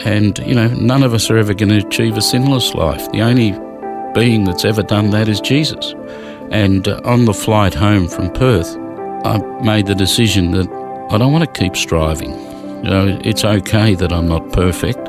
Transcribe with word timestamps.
And, 0.00 0.38
you 0.40 0.54
know, 0.54 0.68
none 0.68 1.02
of 1.02 1.14
us 1.14 1.30
are 1.30 1.36
ever 1.38 1.54
going 1.54 1.68
to 1.68 1.86
achieve 1.86 2.16
a 2.16 2.20
sinless 2.20 2.74
life. 2.74 3.10
The 3.12 3.22
only 3.22 3.52
being 4.14 4.44
that's 4.44 4.64
ever 4.64 4.82
done 4.82 5.10
that 5.10 5.28
is 5.28 5.40
Jesus. 5.40 5.94
And 6.50 6.86
uh, 6.88 7.00
on 7.04 7.24
the 7.24 7.32
flight 7.32 7.74
home 7.74 8.08
from 8.08 8.30
Perth, 8.32 8.76
I 9.24 9.38
made 9.62 9.86
the 9.86 9.94
decision 9.94 10.50
that 10.52 10.68
I 11.10 11.18
don't 11.18 11.32
want 11.32 11.44
to 11.44 11.60
keep 11.60 11.76
striving. 11.76 12.32
You 12.84 12.90
know, 12.90 13.20
it's 13.24 13.44
okay 13.44 13.94
that 13.94 14.12
I'm 14.12 14.28
not 14.28 14.52
perfect. 14.52 15.08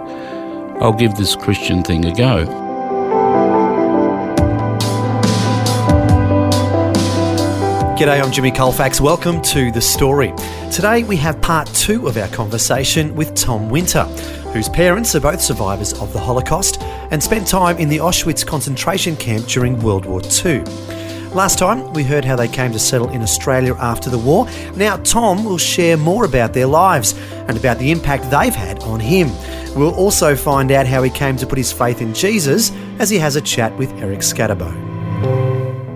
I'll 0.79 0.93
give 0.93 1.15
this 1.15 1.35
Christian 1.35 1.83
thing 1.83 2.05
a 2.05 2.13
go. 2.13 2.45
G'day, 7.97 8.21
I'm 8.21 8.31
Jimmy 8.31 8.51
Colfax. 8.51 8.99
Welcome 8.99 9.41
to 9.43 9.71
The 9.71 9.81
Story. 9.81 10.33
Today 10.71 11.03
we 11.03 11.15
have 11.17 11.41
part 11.41 11.67
two 11.69 12.07
of 12.07 12.17
our 12.17 12.27
conversation 12.27 13.15
with 13.15 13.33
Tom 13.35 13.69
Winter, 13.69 14.05
whose 14.55 14.69
parents 14.69 15.13
are 15.13 15.19
both 15.19 15.41
survivors 15.41 15.91
of 15.99 16.13
the 16.13 16.19
Holocaust 16.19 16.81
and 17.11 17.21
spent 17.21 17.45
time 17.45 17.77
in 17.77 17.89
the 17.89 17.97
Auschwitz 17.97 18.47
concentration 18.47 19.17
camp 19.17 19.45
during 19.47 19.77
World 19.81 20.05
War 20.05 20.21
II. 20.45 20.59
Last 21.33 21.59
time 21.59 21.91
we 21.91 22.03
heard 22.03 22.23
how 22.23 22.37
they 22.37 22.47
came 22.47 22.71
to 22.71 22.79
settle 22.79 23.09
in 23.09 23.21
Australia 23.21 23.75
after 23.75 24.09
the 24.09 24.17
war. 24.17 24.47
Now 24.77 24.95
Tom 25.03 25.43
will 25.43 25.57
share 25.57 25.97
more 25.97 26.23
about 26.23 26.53
their 26.53 26.67
lives 26.67 27.15
and 27.49 27.57
about 27.57 27.79
the 27.79 27.91
impact 27.91 28.31
they've 28.31 28.55
had 28.55 28.81
on 28.83 29.01
him. 29.01 29.27
We'll 29.75 29.93
also 29.93 30.37
find 30.37 30.71
out 30.71 30.87
how 30.87 31.03
he 31.03 31.09
came 31.09 31.35
to 31.35 31.45
put 31.45 31.57
his 31.57 31.73
faith 31.73 32.01
in 32.01 32.13
Jesus 32.13 32.71
as 32.99 33.09
he 33.09 33.17
has 33.17 33.35
a 33.35 33.41
chat 33.41 33.77
with 33.77 33.91
Eric 33.95 34.19
Scatterbo. 34.19 34.71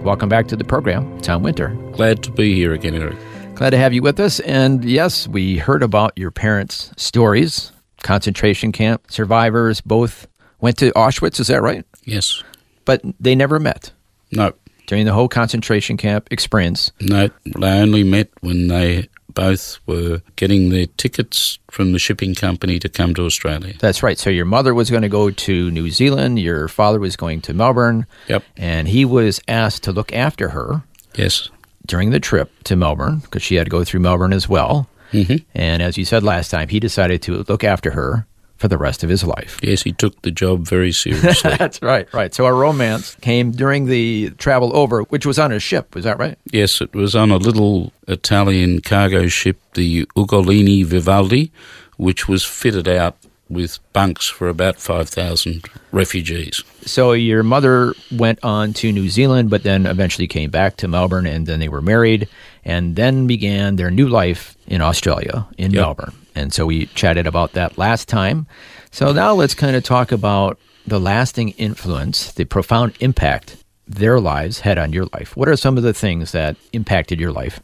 Welcome 0.03 0.27
back 0.27 0.47
to 0.47 0.57
the 0.57 0.66
program, 0.66 1.17
Tom 1.21 1.44
Winter. 1.44 1.69
Glad 1.94 2.23
to 2.23 2.31
be 2.31 2.55
here 2.55 2.73
again, 2.73 2.95
Eric. 2.95 3.16
Glad 3.55 3.69
to 3.69 3.77
have 3.77 3.94
you 3.94 4.01
with 4.01 4.19
us. 4.19 4.41
And 4.41 4.83
yes, 4.83 5.29
we 5.29 5.59
heard 5.59 5.81
about 5.81 6.17
your 6.17 6.31
parents' 6.31 6.91
stories. 6.97 7.71
Concentration 8.03 8.72
camp 8.72 9.03
survivors 9.09 9.81
both 9.81 10.28
went 10.61 10.78
to 10.78 10.92
Auschwitz, 10.92 11.39
is 11.39 11.47
that 11.47 11.61
right? 11.61 11.86
Yes. 12.06 12.44
But 12.86 13.02
they 13.19 13.36
never 13.36 13.59
met 13.59 13.91
No. 14.31 14.53
during 14.88 15.06
the 15.06 15.14
whole 15.14 15.28
concentration 15.28 15.97
camp 15.97 16.28
experience. 16.31 16.91
No. 17.00 17.30
They 17.45 17.67
only 17.81 18.03
met 18.03 18.30
when 18.41 18.67
they 18.67 19.09
both 19.33 19.80
were 19.86 20.22
getting 20.38 20.69
their 20.69 20.88
tickets 20.97 21.59
from 21.69 21.91
the 21.94 22.00
shipping 22.00 22.33
company 22.36 22.80
to 22.80 22.89
come 22.89 23.14
to 23.14 23.25
Australia. 23.25 23.75
That's 23.80 24.02
right. 24.02 24.17
So 24.17 24.30
your 24.30 24.45
mother 24.45 24.73
was 24.73 24.89
going 24.89 25.03
to 25.03 25.09
go 25.09 25.30
to 25.30 25.72
New 25.72 25.91
Zealand, 25.91 26.39
your 26.39 26.67
father 26.67 27.00
was 27.00 27.16
going 27.16 27.41
to 27.41 27.53
Melbourne, 27.53 28.06
Yep. 28.28 28.44
and 28.58 28.88
he 28.88 29.06
was 29.06 29.39
asked 29.47 29.84
to 29.84 29.91
look 29.91 30.11
after 30.13 30.50
her 30.50 30.81
Yes. 31.16 31.50
during 31.86 32.09
the 32.09 32.19
trip 32.19 32.52
to 32.66 32.75
Melbourne 32.75 33.19
because 33.19 33.44
she 33.44 33.56
had 33.56 33.66
to 33.66 33.72
go 33.72 33.84
through 33.84 34.00
Melbourne 34.02 34.34
as 34.34 34.50
well. 34.50 34.89
Hmm 35.11 35.38
And 35.53 35.81
as 35.81 35.97
you 35.97 36.05
said 36.05 36.23
last 36.23 36.49
time, 36.49 36.69
he 36.69 36.79
decided 36.79 37.21
to 37.23 37.43
look 37.47 37.63
after 37.63 37.91
her 37.91 38.25
for 38.57 38.67
the 38.67 38.77
rest 38.77 39.03
of 39.03 39.09
his 39.09 39.23
life. 39.23 39.57
Yes, 39.63 39.83
he 39.83 39.93
took 39.93 40.21
the 40.21 40.31
job 40.31 40.67
very 40.67 40.91
seriously. 40.91 41.51
That's 41.57 41.81
right, 41.81 42.13
right. 42.13 42.33
So 42.33 42.45
our 42.45 42.53
romance 42.53 43.16
came 43.21 43.51
during 43.51 43.85
the 43.85 44.31
travel 44.31 44.75
over, 44.75 45.03
which 45.03 45.25
was 45.25 45.39
on 45.39 45.53
a 45.53 45.59
ship. 45.59 45.95
Was 45.95 46.03
that 46.03 46.19
right? 46.19 46.38
yes, 46.51 46.81
it 46.81 46.94
was 46.94 47.16
on 47.16 47.31
a 47.31 47.38
little 47.38 47.94
Italian 48.07 48.81
cargo 48.81 49.28
ship, 49.28 49.57
the 49.75 50.06
Ugolino 50.17 50.85
Vivaldi, 50.85 51.51
which 51.95 52.28
was 52.28 52.44
fitted 52.44 52.88
out 52.88 53.16
with 53.50 53.79
bunks 53.94 54.28
for 54.28 54.47
about 54.47 54.78
5,000 54.79 55.66
refugees. 55.91 56.61
So 56.81 57.13
your 57.13 57.44
mother 57.44 57.94
went 58.11 58.39
on 58.44 58.73
to 58.73 58.91
New 58.91 59.09
Zealand, 59.09 59.50
but 59.50 59.63
then 59.63 59.85
eventually 59.85 60.28
came 60.28 60.51
back 60.51 60.78
to 60.78 60.88
Melbourne, 60.88 61.25
and 61.25 61.47
then 61.47 61.59
they 61.59 61.69
were 61.69 61.81
married, 61.81 62.28
and 62.66 62.96
then 62.96 63.28
began 63.28 63.75
their 63.75 63.92
new 63.92 64.08
life 64.08 64.56
in 64.68 64.81
Australia, 64.81 65.47
in 65.58 65.72
Yep. 65.72 65.81
Melbourne. 65.81 66.14
And 66.36 66.53
so 66.53 66.66
we 66.66 66.86
chatted 66.88 67.28
about 67.28 67.53
that 67.53 67.78
last 67.78 68.08
time. 68.08 68.47
So 68.92 69.12
now 69.12 69.34
let's 69.34 69.53
kind 69.53 69.75
of 69.75 69.84
talk 69.84 70.12
about 70.12 70.59
the 70.88 71.00
lasting 71.00 71.50
influence, 71.50 72.31
the 72.34 72.46
profound 72.46 72.96
impact 73.00 73.58
their 73.88 74.20
lives 74.20 74.62
had 74.62 74.78
on 74.78 74.94
your 74.94 75.06
life. 75.14 75.36
What 75.36 75.50
are 75.50 75.58
some 75.58 75.78
of 75.78 75.84
the 75.84 75.94
things 75.94 76.31
that 76.31 76.56
impacted 76.74 77.20
your 77.20 77.31
life? 77.31 77.59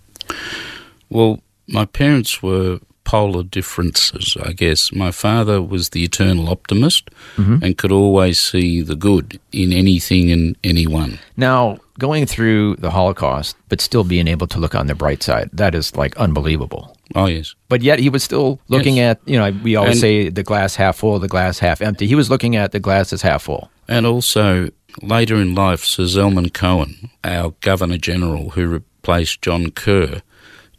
Well, 1.09 1.39
my 1.67 1.85
parents 1.85 2.41
were 2.41 2.79
polar 3.03 3.43
differences, 3.43 4.35
I 4.41 4.53
guess. 4.53 4.91
My 4.91 5.11
father 5.11 5.61
was 5.61 5.89
the 5.89 6.03
eternal 6.03 6.49
optimist 6.49 7.09
mm-hmm. 7.37 7.63
and 7.63 7.77
could 7.77 7.91
always 7.91 8.39
see 8.39 8.81
the 8.81 8.95
good 8.95 9.39
in 9.51 9.71
anything 9.71 10.31
and 10.31 10.57
anyone. 10.63 11.19
Now, 11.37 11.77
going 11.99 12.25
through 12.25 12.75
the 12.77 12.91
Holocaust, 12.91 13.55
but 13.69 13.79
still 13.81 14.03
being 14.03 14.27
able 14.27 14.47
to 14.47 14.59
look 14.59 14.75
on 14.75 14.87
the 14.87 14.95
bright 14.95 15.23
side, 15.23 15.49
that 15.53 15.73
is 15.75 15.95
like 15.95 16.15
unbelievable. 16.17 16.95
Oh, 17.13 17.27
yes. 17.27 17.55
But 17.69 17.81
yet 17.81 17.99
he 17.99 18.09
was 18.09 18.23
still 18.23 18.59
looking 18.67 18.97
Yes. 18.97 19.17
at, 19.17 19.29
you 19.29 19.37
know, 19.37 19.51
we 19.63 19.75
always 19.75 19.93
And- 19.93 20.01
say 20.01 20.29
the 20.29 20.43
glass 20.43 20.75
half 20.75 20.97
full, 20.97 21.19
the 21.19 21.27
glass 21.27 21.59
half 21.59 21.81
empty. 21.81 22.07
He 22.07 22.15
was 22.15 22.29
looking 22.29 22.55
at 22.55 22.71
the 22.71 22.79
glass 22.79 23.13
as 23.13 23.21
half 23.21 23.43
full. 23.43 23.69
And 23.87 24.05
also, 24.05 24.69
later 25.01 25.35
in 25.35 25.55
life, 25.55 25.83
Sir 25.85 26.03
Zelman 26.03 26.51
Cowen, 26.51 27.09
our 27.23 27.53
Governor 27.61 27.97
General 27.97 28.51
who 28.51 28.67
replaced 28.67 29.41
John 29.41 29.71
Kerr 29.71 30.21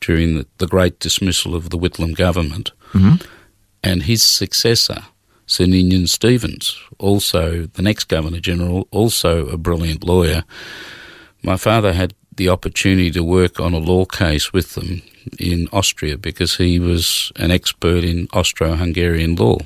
during 0.00 0.36
the, 0.36 0.46
the 0.58 0.66
great 0.66 0.98
dismissal 1.00 1.54
of 1.54 1.70
the 1.70 1.78
Whitlam 1.78 2.14
government, 2.14 2.72
mm-hmm. 2.92 3.14
and 3.82 4.02
his 4.02 4.22
successor, 4.24 5.04
Sir 5.46 5.64
Ninian 5.66 6.08
Stevens, 6.08 6.76
also 6.98 7.66
the 7.72 7.82
next 7.82 8.04
Governor 8.08 8.40
General, 8.40 8.88
also 8.90 9.46
a 9.46 9.56
brilliant 9.56 10.04
lawyer. 10.04 10.42
My 11.46 11.56
father 11.56 11.92
had 11.92 12.12
the 12.34 12.48
opportunity 12.48 13.12
to 13.12 13.22
work 13.22 13.60
on 13.60 13.72
a 13.72 13.78
law 13.78 14.04
case 14.04 14.52
with 14.52 14.74
them 14.74 15.00
in 15.38 15.68
Austria 15.72 16.18
because 16.18 16.56
he 16.56 16.80
was 16.80 17.30
an 17.36 17.52
expert 17.52 18.02
in 18.02 18.26
Austro 18.32 18.74
Hungarian 18.74 19.36
law. 19.36 19.58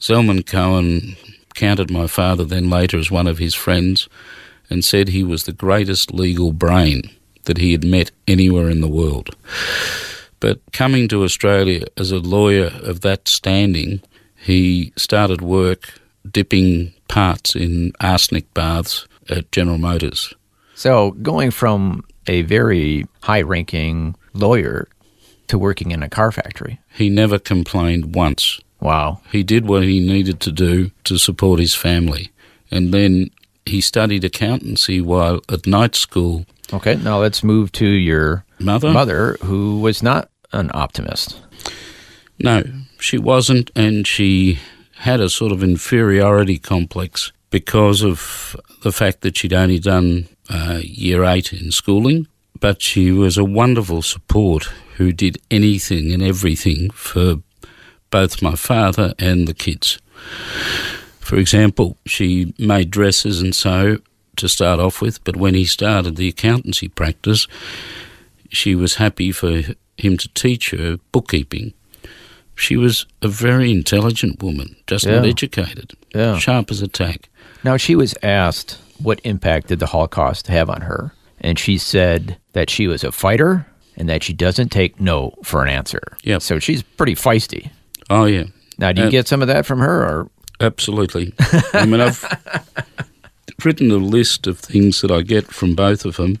Zelman 0.00 0.44
Cowen 0.44 1.16
counted 1.54 1.88
my 1.88 2.08
father 2.08 2.44
then 2.44 2.68
later 2.68 2.98
as 2.98 3.12
one 3.12 3.28
of 3.28 3.38
his 3.38 3.54
friends 3.54 4.08
and 4.68 4.84
said 4.84 5.06
he 5.08 5.22
was 5.22 5.44
the 5.44 5.52
greatest 5.52 6.12
legal 6.12 6.52
brain 6.52 7.02
that 7.44 7.58
he 7.58 7.70
had 7.70 7.84
met 7.84 8.10
anywhere 8.26 8.68
in 8.68 8.80
the 8.80 8.88
world. 8.88 9.36
But 10.40 10.60
coming 10.72 11.06
to 11.08 11.22
Australia 11.22 11.86
as 11.96 12.10
a 12.10 12.18
lawyer 12.18 12.72
of 12.82 13.02
that 13.02 13.28
standing, 13.28 14.02
he 14.34 14.92
started 14.96 15.40
work 15.40 15.94
dipping 16.28 16.92
parts 17.06 17.54
in 17.54 17.92
arsenic 18.00 18.52
baths 18.52 19.06
at 19.28 19.52
General 19.52 19.78
Motors. 19.78 20.34
So 20.76 21.12
going 21.12 21.52
from 21.52 22.04
a 22.26 22.42
very 22.42 23.06
high 23.22 23.40
ranking 23.40 24.14
lawyer 24.34 24.88
to 25.48 25.58
working 25.58 25.90
in 25.90 26.02
a 26.02 26.08
car 26.08 26.30
factory. 26.30 26.78
He 26.92 27.08
never 27.08 27.38
complained 27.38 28.14
once. 28.14 28.60
Wow. 28.78 29.22
He 29.32 29.42
did 29.42 29.66
what 29.66 29.84
he 29.84 30.00
needed 30.00 30.38
to 30.40 30.52
do 30.52 30.90
to 31.04 31.16
support 31.16 31.60
his 31.60 31.74
family. 31.74 32.30
And 32.70 32.92
then 32.92 33.30
he 33.64 33.80
studied 33.80 34.22
accountancy 34.22 35.00
while 35.00 35.40
at 35.48 35.66
night 35.66 35.94
school. 35.94 36.44
Okay, 36.72 36.96
now 36.96 37.20
let's 37.20 37.42
move 37.42 37.72
to 37.72 37.86
your 37.86 38.44
Mother? 38.58 38.92
mother, 38.92 39.38
who 39.44 39.80
was 39.80 40.02
not 40.02 40.28
an 40.52 40.70
optimist. 40.74 41.40
No, 42.38 42.64
she 43.00 43.16
wasn't, 43.16 43.70
and 43.74 44.06
she 44.06 44.58
had 44.96 45.20
a 45.20 45.30
sort 45.30 45.52
of 45.52 45.62
inferiority 45.62 46.58
complex 46.58 47.32
because 47.50 48.02
of 48.02 48.56
the 48.82 48.92
fact 48.92 49.22
that 49.22 49.38
she'd 49.38 49.54
only 49.54 49.78
done 49.78 50.28
uh, 50.50 50.80
year 50.82 51.24
eight 51.24 51.52
in 51.52 51.70
schooling. 51.72 52.26
But 52.58 52.80
she 52.80 53.12
was 53.12 53.36
a 53.36 53.44
wonderful 53.44 54.00
support 54.02 54.64
who 54.96 55.12
did 55.12 55.38
anything 55.50 56.12
and 56.12 56.22
everything 56.22 56.90
for 56.90 57.42
both 58.10 58.40
my 58.40 58.54
father 58.54 59.12
and 59.18 59.46
the 59.46 59.52
kids. 59.54 59.98
For 61.20 61.36
example, 61.36 61.98
she 62.06 62.54
made 62.58 62.90
dresses 62.90 63.42
and 63.42 63.54
so 63.54 63.98
to 64.36 64.48
start 64.48 64.80
off 64.80 65.00
with, 65.02 65.22
but 65.24 65.36
when 65.36 65.54
he 65.54 65.64
started 65.66 66.16
the 66.16 66.28
accountancy 66.28 66.88
practice, 66.88 67.46
she 68.50 68.74
was 68.74 68.94
happy 68.94 69.32
for 69.32 69.62
him 69.98 70.16
to 70.16 70.28
teach 70.34 70.70
her 70.70 70.98
bookkeeping. 71.12 71.74
She 72.54 72.76
was 72.76 73.06
a 73.20 73.28
very 73.28 73.70
intelligent 73.70 74.42
woman, 74.42 74.76
just 74.86 75.06
not 75.06 75.26
educated, 75.26 75.92
Yeah. 76.14 76.38
sharp 76.38 76.70
as 76.70 76.80
a 76.80 76.88
tack. 76.88 77.28
Now, 77.64 77.76
she 77.76 77.94
was 77.96 78.14
asked 78.22 78.78
what 79.00 79.20
impact 79.24 79.68
did 79.68 79.78
the 79.78 79.86
Holocaust 79.86 80.46
have 80.48 80.68
on 80.70 80.82
her, 80.82 81.12
and 81.40 81.58
she 81.58 81.78
said 81.78 82.36
that 82.52 82.70
she 82.70 82.86
was 82.86 83.04
a 83.04 83.12
fighter 83.12 83.66
and 83.96 84.08
that 84.08 84.22
she 84.22 84.32
doesn't 84.32 84.68
take 84.70 85.00
no 85.00 85.34
for 85.42 85.62
an 85.62 85.68
answer. 85.68 86.00
Yep. 86.24 86.42
So 86.42 86.58
she's 86.58 86.82
pretty 86.82 87.14
feisty. 87.14 87.70
Oh, 88.10 88.24
yeah. 88.26 88.44
Now, 88.78 88.92
do 88.92 89.00
you 89.02 89.08
Uh, 89.08 89.10
get 89.10 89.26
some 89.28 89.40
of 89.42 89.48
that 89.48 89.64
from 89.66 89.78
her, 89.78 90.02
or 90.04 90.30
Absolutely. 90.60 91.32
I 91.74 91.84
mean, 91.86 92.00
I've 92.00 92.24
written 93.64 93.90
a 93.90 93.96
list 93.96 94.46
of 94.46 94.58
things 94.58 95.00
that 95.00 95.10
I 95.10 95.22
get 95.22 95.46
from 95.46 95.74
both 95.74 96.04
of 96.04 96.16
them. 96.16 96.38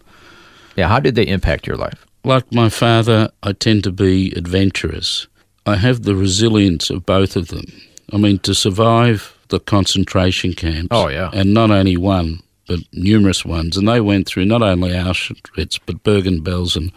yeah? 0.76 0.88
How 0.88 1.00
did 1.00 1.14
they 1.14 1.26
impact 1.26 1.66
your 1.66 1.76
life? 1.76 2.04
Like 2.24 2.50
my 2.52 2.68
father, 2.68 3.30
I 3.42 3.52
tend 3.52 3.84
to 3.84 3.92
be 3.92 4.32
adventurous. 4.36 5.26
I 5.64 5.76
have 5.76 6.02
the 6.02 6.14
resilience 6.16 6.90
of 6.90 7.06
both 7.06 7.36
of 7.36 7.48
them. 7.48 7.64
I 8.12 8.16
mean, 8.18 8.38
to 8.40 8.54
survive 8.54 9.36
the 9.48 9.60
concentration 9.60 10.52
camps. 10.54 10.88
Oh, 10.90 11.08
yeah. 11.08 11.30
And 11.32 11.52
not 11.54 11.70
only 11.70 11.96
one, 11.96 12.40
but 12.66 12.80
numerous 12.92 13.44
ones. 13.44 13.76
And 13.76 13.88
they 13.88 14.00
went 14.00 14.26
through 14.26 14.46
not 14.46 14.62
only 14.62 14.90
Auschwitz, 14.90 15.78
but 15.86 16.02
Bergen-Belsen. 16.02 16.92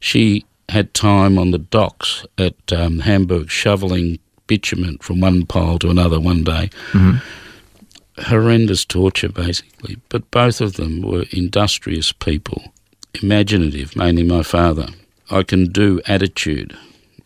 She 0.00 0.44
had 0.68 0.94
time 0.94 1.38
on 1.38 1.50
the 1.50 1.58
docks 1.58 2.24
at 2.38 2.72
um, 2.72 3.00
Hamburg 3.00 3.50
shoveling 3.50 4.18
bitumen 4.46 4.98
from 4.98 5.20
one 5.20 5.46
pile 5.46 5.78
to 5.78 5.90
another 5.90 6.18
one 6.20 6.44
day. 6.44 6.70
Horrendous 8.18 8.84
torture, 8.84 9.28
basically. 9.28 9.96
But 10.08 10.30
both 10.30 10.60
of 10.60 10.74
them 10.74 11.02
were 11.02 11.24
industrious 11.30 12.12
people, 12.12 12.72
imaginative, 13.22 13.96
mainly 13.96 14.22
my 14.22 14.42
father. 14.42 14.88
I 15.30 15.42
can 15.42 15.66
do 15.70 16.00
attitude. 16.06 16.76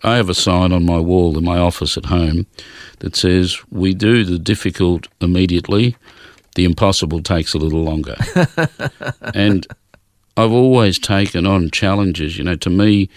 I 0.02 0.16
have 0.16 0.28
a 0.28 0.34
sign 0.34 0.72
on 0.72 0.84
my 0.84 0.98
wall 0.98 1.36
in 1.38 1.44
my 1.44 1.58
office 1.58 1.96
at 1.96 2.06
home 2.06 2.46
that 2.98 3.16
says, 3.16 3.58
We 3.70 3.94
do 3.94 4.24
the 4.24 4.38
difficult 4.38 5.08
immediately, 5.20 5.96
the 6.54 6.64
impossible 6.64 7.22
takes 7.22 7.54
a 7.54 7.58
little 7.58 7.82
longer. 7.82 8.16
and 9.34 9.66
I've 10.36 10.52
always 10.52 10.98
taken 10.98 11.46
on 11.46 11.70
challenges. 11.70 12.38
You 12.38 12.44
know, 12.44 12.56
to 12.56 12.70
me, 12.70 13.08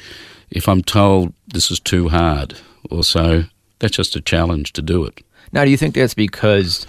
if 0.50 0.68
I'm 0.68 0.82
told 0.82 1.34
this 1.48 1.72
is 1.72 1.80
too 1.80 2.10
hard 2.10 2.58
or 2.90 3.04
so, 3.04 3.44
that's 3.80 3.96
just 3.96 4.16
a 4.16 4.22
challenge 4.22 4.74
to 4.74 4.82
do 4.82 5.04
it. 5.06 5.22
Now, 5.52 5.64
do 5.66 5.72
you 5.72 5.78
think 5.78 5.96
that's 5.96 6.14
because 6.14 6.88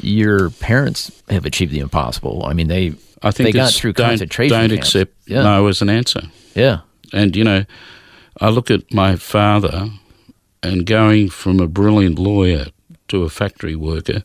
your 0.00 0.50
parents 0.50 1.10
have 1.28 1.44
achieved 1.44 1.72
the 1.72 1.80
impossible? 1.80 2.44
I 2.46 2.52
mean, 2.54 2.68
they 2.68 2.94
I 3.22 3.30
think 3.32 3.48
they 3.48 3.52
got 3.52 3.68
it's 3.70 3.78
through 3.78 3.94
don't, 3.94 4.08
concentration 4.10 4.56
Don't 4.56 4.70
camps. 4.70 4.88
accept 4.88 5.14
Yeah. 5.26 5.42
no 5.42 5.66
as 5.66 5.82
an 5.82 5.90
answer. 5.90 6.22
Yeah, 6.54 6.80
And 7.12 7.34
you 7.36 7.44
know, 7.44 7.64
I 8.40 8.48
look 8.50 8.70
at 8.70 8.92
my 8.94 9.16
father 9.16 9.90
and 10.62 10.86
going 10.86 11.28
from 11.28 11.60
a 11.60 11.66
brilliant 11.68 12.18
lawyer 12.18 12.66
to 13.08 13.22
a 13.24 13.28
factory 13.28 13.74
worker, 13.76 14.22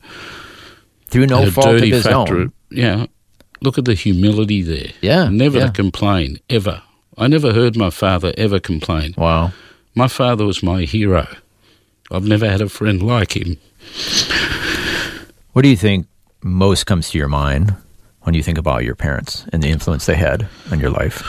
through 1.14 1.28
no 1.28 1.50
fault 1.52 1.76
of 1.76 1.82
his 1.82 2.04
factory. 2.04 2.44
own. 2.44 2.54
Yeah, 2.72 3.06
look 3.62 3.78
at 3.78 3.86
the 3.86 3.94
humility 3.94 4.62
there. 4.62 4.92
Yeah, 5.02 5.30
never 5.30 5.60
yeah. 5.60 5.70
complain 5.70 6.40
ever. 6.50 6.82
I 7.18 7.28
never 7.28 7.54
heard 7.54 7.78
my 7.78 7.92
father 7.92 8.34
ever 8.38 8.60
complain. 8.60 9.14
Wow. 9.18 9.54
My 9.96 10.08
father 10.08 10.46
was 10.46 10.64
my 10.64 10.82
hero. 10.82 11.28
I've 12.12 12.26
never 12.26 12.50
had 12.50 12.62
a 12.62 12.70
friend 12.70 13.02
like 13.02 13.38
him. 13.38 13.58
What 15.54 15.62
do 15.62 15.70
you 15.70 15.78
think 15.78 16.08
most 16.42 16.86
comes 16.86 17.12
to 17.12 17.18
your 17.20 17.28
mind 17.28 17.76
when 18.24 18.34
you 18.34 18.42
think 18.42 18.58
about 18.58 18.84
your 18.84 18.96
parents 18.96 19.46
and 19.54 19.62
the 19.62 19.70
influence 19.70 20.08
they 20.08 20.16
had 20.16 20.48
on 20.72 20.80
your 20.80 20.90
life? 20.90 21.22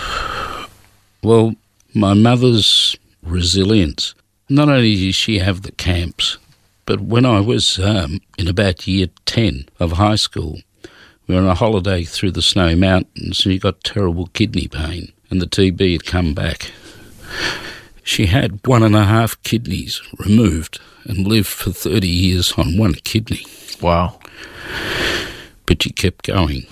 Well, 1.23 1.55
my 1.95 2.15
mother's 2.15 2.97
resilience. 3.23 4.15
Not 4.49 4.69
only 4.69 4.97
did 4.97 5.15
she 5.15 5.39
have 5.41 5.63
the 5.63 5.73
camps, 5.73 6.39
but 6.87 7.01
when 7.01 7.25
I 7.27 7.41
was 7.41 7.79
um, 7.79 8.21
in 8.39 8.49
about 8.49 8.87
year 8.87 9.09
10 9.27 9.67
of 9.81 9.93
high 9.93 10.17
school, 10.17 10.59
we 11.27 11.35
were 11.35 11.41
on 11.41 11.47
a 11.49 11.55
holiday 11.55 12.05
through 12.05 12.33
the 12.33 12.43
snowy 12.43 12.75
mountains 12.75 13.25
and 13.25 13.37
she 13.37 13.59
got 13.59 13.83
terrible 13.85 14.27
kidney 14.29 14.69
pain 14.69 15.13
and 15.31 15.41
the 15.41 15.47
TB 15.47 15.93
had 15.93 16.05
come 16.07 16.35
back. 16.35 16.71
She 18.03 18.27
had 18.27 18.61
one 18.67 18.83
and 18.83 18.95
a 18.95 19.05
half 19.05 19.43
kidneys 19.43 20.03
removed 20.19 20.79
and 21.05 21.27
lived 21.27 21.47
for 21.49 21.71
30 21.71 22.07
years 22.07 22.53
on 22.59 22.77
one 22.77 22.95
kidney, 22.95 23.47
Wow. 23.81 24.19
but 25.67 25.83
she 25.83 25.91
kept 25.91 26.27
going. 26.27 26.67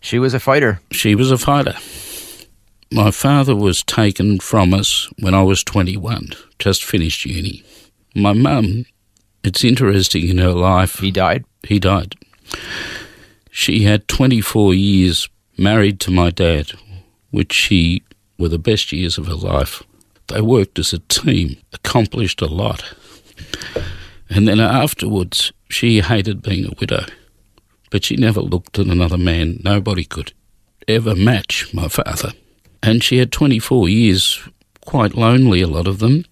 She 0.00 0.18
was 0.20 0.34
a 0.34 0.40
fighter. 0.40 0.80
She 0.92 1.14
was 1.16 1.32
a 1.32 1.38
fighter. 1.38 1.74
My 2.92 3.10
father 3.10 3.54
was 3.56 3.82
taken 3.82 4.38
from 4.38 4.72
us 4.72 5.10
when 5.18 5.34
I 5.34 5.42
was 5.42 5.62
21, 5.64 6.30
just 6.58 6.84
finished 6.84 7.26
uni. 7.26 7.62
My 8.14 8.32
mum, 8.32 8.86
it's 9.44 9.64
interesting 9.64 10.28
in 10.28 10.38
her 10.38 10.52
life, 10.52 10.98
He 11.00 11.10
died. 11.10 11.44
he 11.66 11.78
died. 11.78 12.14
She 13.50 13.84
had 13.84 14.08
24 14.08 14.74
years 14.74 15.28
married 15.56 16.00
to 16.00 16.10
my 16.10 16.30
dad, 16.30 16.72
which 17.30 17.52
she 17.52 18.02
were 18.38 18.48
the 18.48 18.58
best 18.58 18.92
years 18.92 19.18
of 19.18 19.26
her 19.26 19.34
life. 19.34 19.82
They 20.28 20.40
worked 20.40 20.78
as 20.78 20.92
a 20.92 20.98
team, 21.00 21.56
accomplished 21.72 22.40
a 22.42 22.46
lot. 22.46 22.84
And 24.30 24.46
then 24.46 24.60
afterwards, 24.60 25.52
she 25.68 26.00
hated 26.00 26.42
being 26.42 26.66
a 26.66 26.74
widow, 26.78 27.04
but 27.90 28.04
she 28.04 28.16
never 28.16 28.40
looked 28.40 28.78
at 28.78 28.86
another 28.86 29.18
man. 29.18 29.60
Nobody 29.64 30.04
could 30.04 30.32
ever 30.86 31.14
match 31.16 31.72
my 31.72 31.88
father. 31.88 32.32
And 32.82 33.02
she 33.02 33.18
had 33.18 33.32
24 33.32 33.88
years, 33.88 34.40
quite 34.84 35.14
lonely, 35.14 35.62
a 35.62 35.66
lot 35.66 35.86
of 35.88 35.98
them. 35.98 36.24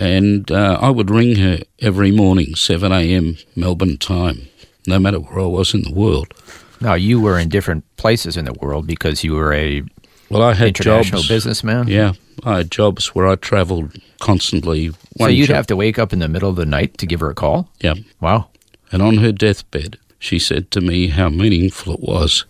And 0.00 0.50
uh, 0.50 0.78
I 0.80 0.90
would 0.90 1.10
ring 1.10 1.36
her 1.36 1.58
every 1.80 2.10
morning, 2.10 2.54
7 2.56 2.90
a.m. 2.92 3.36
Melbourne 3.54 3.96
time, 3.98 4.48
no 4.86 4.98
matter 4.98 5.18
where 5.20 5.40
I 5.44 5.46
was 5.46 5.72
in 5.74 5.82
the 5.82 5.92
world. 5.92 6.34
Now, 6.80 6.94
you 6.94 7.20
were 7.20 7.38
in 7.38 7.48
different 7.48 7.84
places 7.96 8.36
in 8.36 8.44
the 8.44 8.52
world 8.54 8.86
because 8.86 9.22
you 9.22 9.34
were 9.34 9.52
a 9.54 9.82
Well, 10.30 10.42
I 10.42 10.54
had 10.54 10.68
international 10.68 11.20
jobs. 11.22 11.28
businessman. 11.28 11.86
Yeah, 11.88 12.12
I 12.44 12.56
had 12.58 12.70
jobs 12.70 13.14
where 13.14 13.28
I 13.28 13.36
travelled 13.36 13.96
constantly. 14.20 14.90
So 15.18 15.28
you'd 15.28 15.46
job- 15.46 15.56
have 15.56 15.66
to 15.68 15.76
wake 15.76 15.98
up 15.98 16.12
in 16.12 16.18
the 16.18 16.28
middle 16.28 16.50
of 16.50 16.56
the 16.56 16.66
night 16.66 16.98
to 16.98 17.06
give 17.06 17.20
her 17.20 17.30
a 17.30 17.34
call? 17.34 17.68
Yeah. 17.80 17.94
Wow. 18.20 18.48
And 18.90 19.00
on 19.00 19.18
her 19.18 19.30
deathbed, 19.32 19.96
she 20.18 20.38
said 20.38 20.70
to 20.72 20.80
me 20.80 21.08
how 21.08 21.28
meaningful 21.28 21.94
it 21.94 22.00
was 22.00 22.44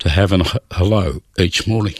to 0.00 0.08
have 0.10 0.32
an 0.32 0.42
h- 0.42 0.56
hello 0.72 1.22
each 1.38 1.66
morning. 1.66 1.94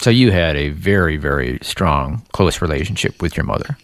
So 0.00 0.08
you 0.08 0.32
had 0.32 0.56
a 0.56 0.70
very, 0.70 1.18
very 1.18 1.58
strong, 1.60 2.22
close 2.32 2.62
relationship 2.62 3.20
with 3.20 3.36
your 3.36 3.44
mother. 3.44 3.76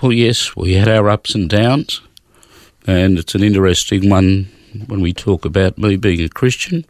Well, 0.00 0.10
yes, 0.10 0.56
we 0.56 0.72
had 0.72 0.88
our 0.88 1.10
ups 1.10 1.34
and 1.34 1.50
downs, 1.50 2.00
and 2.86 3.18
it's 3.18 3.34
an 3.34 3.42
interesting 3.42 4.08
one 4.08 4.48
when 4.86 5.02
we 5.02 5.12
talk 5.12 5.44
about 5.44 5.76
me 5.76 5.96
being 5.96 6.22
a 6.22 6.30
Christian. 6.30 6.86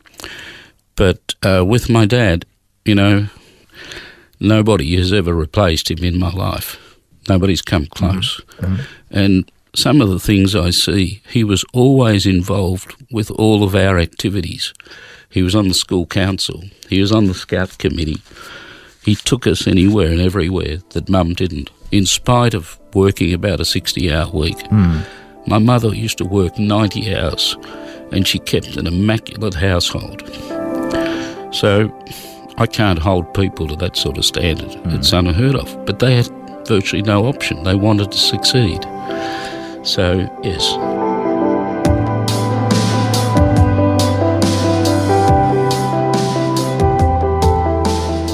But 0.94 1.34
uh, 1.42 1.64
with 1.66 1.90
my 1.90 2.06
dad, 2.06 2.44
you 2.84 2.94
know, 2.94 3.26
nobody 4.38 4.94
has 4.96 5.12
ever 5.12 5.34
replaced 5.34 5.90
him 5.90 6.04
in 6.04 6.20
my 6.20 6.30
life. 6.30 6.78
Nobody's 7.28 7.62
come 7.62 7.86
close. 7.86 8.40
And 9.10 9.50
some 9.74 10.00
of 10.00 10.10
the 10.10 10.20
things 10.20 10.54
I 10.54 10.70
see, 10.70 11.22
he 11.28 11.42
was 11.42 11.64
always 11.72 12.24
involved 12.24 12.94
with 13.10 13.32
all 13.32 13.64
of 13.64 13.74
our 13.74 13.98
activities. 13.98 14.72
He 15.28 15.42
was 15.42 15.56
on 15.56 15.66
the 15.66 15.74
school 15.74 16.06
council, 16.06 16.62
he 16.88 17.00
was 17.00 17.10
on 17.10 17.26
the 17.26 17.34
scout 17.34 17.76
committee. 17.78 18.22
He 19.04 19.14
took 19.14 19.46
us 19.46 19.66
anywhere 19.66 20.08
and 20.08 20.20
everywhere 20.20 20.78
that 20.90 21.08
mum 21.08 21.34
didn't, 21.34 21.70
in 21.90 22.06
spite 22.06 22.54
of 22.54 22.78
working 22.94 23.32
about 23.32 23.60
a 23.60 23.64
60 23.64 24.12
hour 24.12 24.30
week. 24.30 24.60
Hmm. 24.66 25.00
My 25.46 25.58
mother 25.58 25.94
used 25.94 26.18
to 26.18 26.24
work 26.24 26.58
90 26.58 27.14
hours 27.14 27.56
and 28.12 28.26
she 28.26 28.38
kept 28.38 28.76
an 28.76 28.86
immaculate 28.86 29.54
household. 29.54 30.22
So 31.54 31.90
I 32.58 32.66
can't 32.66 32.98
hold 32.98 33.32
people 33.34 33.66
to 33.68 33.76
that 33.76 33.96
sort 33.96 34.18
of 34.18 34.24
standard. 34.24 34.74
Hmm. 34.74 34.90
It's 34.90 35.12
unheard 35.12 35.56
of. 35.56 35.86
But 35.86 35.98
they 35.98 36.16
had 36.16 36.28
virtually 36.66 37.02
no 37.02 37.26
option. 37.26 37.62
They 37.62 37.74
wanted 37.74 38.12
to 38.12 38.18
succeed. 38.18 38.82
So, 39.82 40.28
yes. 40.42 41.09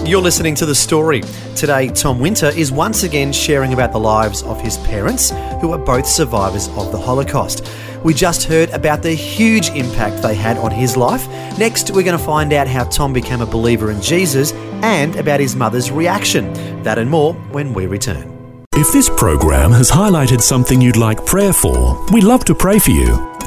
You're 0.07 0.23
listening 0.23 0.55
to 0.57 0.67
The 0.67 0.75
Story. 0.75 1.23
Today, 1.57 1.89
Tom 1.89 2.21
Winter 2.21 2.51
is 2.51 2.71
once 2.71 3.03
again 3.03 3.33
sharing 3.33 3.73
about 3.73 3.91
the 3.91 3.99
lives 3.99 4.45
of 4.45 4.61
his 4.61 4.79
parents, 4.79 5.31
who 5.61 5.73
are 5.73 5.79
both 5.79 6.07
survivors 6.07 6.69
of 6.69 6.93
the 6.93 6.99
Holocaust. 6.99 7.69
We 8.05 8.15
just 8.15 8.45
heard 8.45 8.71
about 8.71 9.03
the 9.03 9.11
huge 9.11 9.71
impact 9.71 10.23
they 10.23 10.37
had 10.37 10.59
on 10.59 10.71
his 10.71 10.97
life. 10.97 11.27
Next, 11.59 11.91
we're 11.91 12.05
going 12.05 12.17
to 12.17 12.25
find 12.25 12.53
out 12.53 12.69
how 12.69 12.85
Tom 12.85 13.13
became 13.13 13.41
a 13.41 13.47
believer 13.47 13.91
in 13.91 14.01
Jesus 14.01 14.53
and 14.85 15.17
about 15.17 15.41
his 15.41 15.57
mother's 15.57 15.91
reaction. 15.91 16.53
That 16.85 16.99
and 16.99 17.11
more 17.11 17.35
when 17.51 17.75
we 17.75 17.87
return. 17.87 18.33
If 18.75 18.93
this 18.93 19.11
program 19.11 19.73
has 19.73 19.91
highlighted 19.91 20.41
something 20.41 20.81
you'd 20.81 20.97
like 20.97 21.27
prayer 21.27 21.53
for, 21.53 22.01
we'd 22.13 22.23
love 22.23 22.45
to 22.45 22.55
pray 22.55 22.79
for 22.79 22.93
you. 22.93 23.36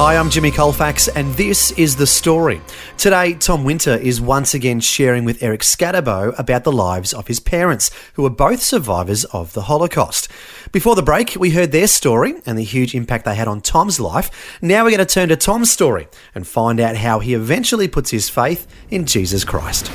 Hi, 0.00 0.16
I'm 0.16 0.30
Jimmy 0.30 0.52
Colfax, 0.52 1.08
and 1.08 1.34
this 1.34 1.72
is 1.72 1.96
The 1.96 2.06
Story. 2.06 2.60
Today, 2.98 3.34
Tom 3.34 3.64
Winter 3.64 3.96
is 3.96 4.20
once 4.20 4.54
again 4.54 4.78
sharing 4.78 5.24
with 5.24 5.42
Eric 5.42 5.62
Scatterbo 5.62 6.38
about 6.38 6.62
the 6.62 6.70
lives 6.70 7.12
of 7.12 7.26
his 7.26 7.40
parents, 7.40 7.90
who 8.12 8.22
were 8.22 8.30
both 8.30 8.62
survivors 8.62 9.24
of 9.24 9.54
the 9.54 9.62
Holocaust. 9.62 10.28
Before 10.70 10.94
the 10.94 11.02
break, 11.02 11.34
we 11.34 11.50
heard 11.50 11.72
their 11.72 11.88
story 11.88 12.34
and 12.46 12.56
the 12.56 12.62
huge 12.62 12.94
impact 12.94 13.24
they 13.24 13.34
had 13.34 13.48
on 13.48 13.60
Tom's 13.60 13.98
life. 13.98 14.60
Now 14.62 14.84
we're 14.84 14.90
going 14.90 15.04
to 15.04 15.04
turn 15.04 15.30
to 15.30 15.36
Tom's 15.36 15.72
story 15.72 16.06
and 16.32 16.46
find 16.46 16.78
out 16.78 16.94
how 16.94 17.18
he 17.18 17.34
eventually 17.34 17.88
puts 17.88 18.12
his 18.12 18.28
faith 18.28 18.68
in 18.90 19.04
Jesus 19.04 19.42
Christ. 19.42 19.86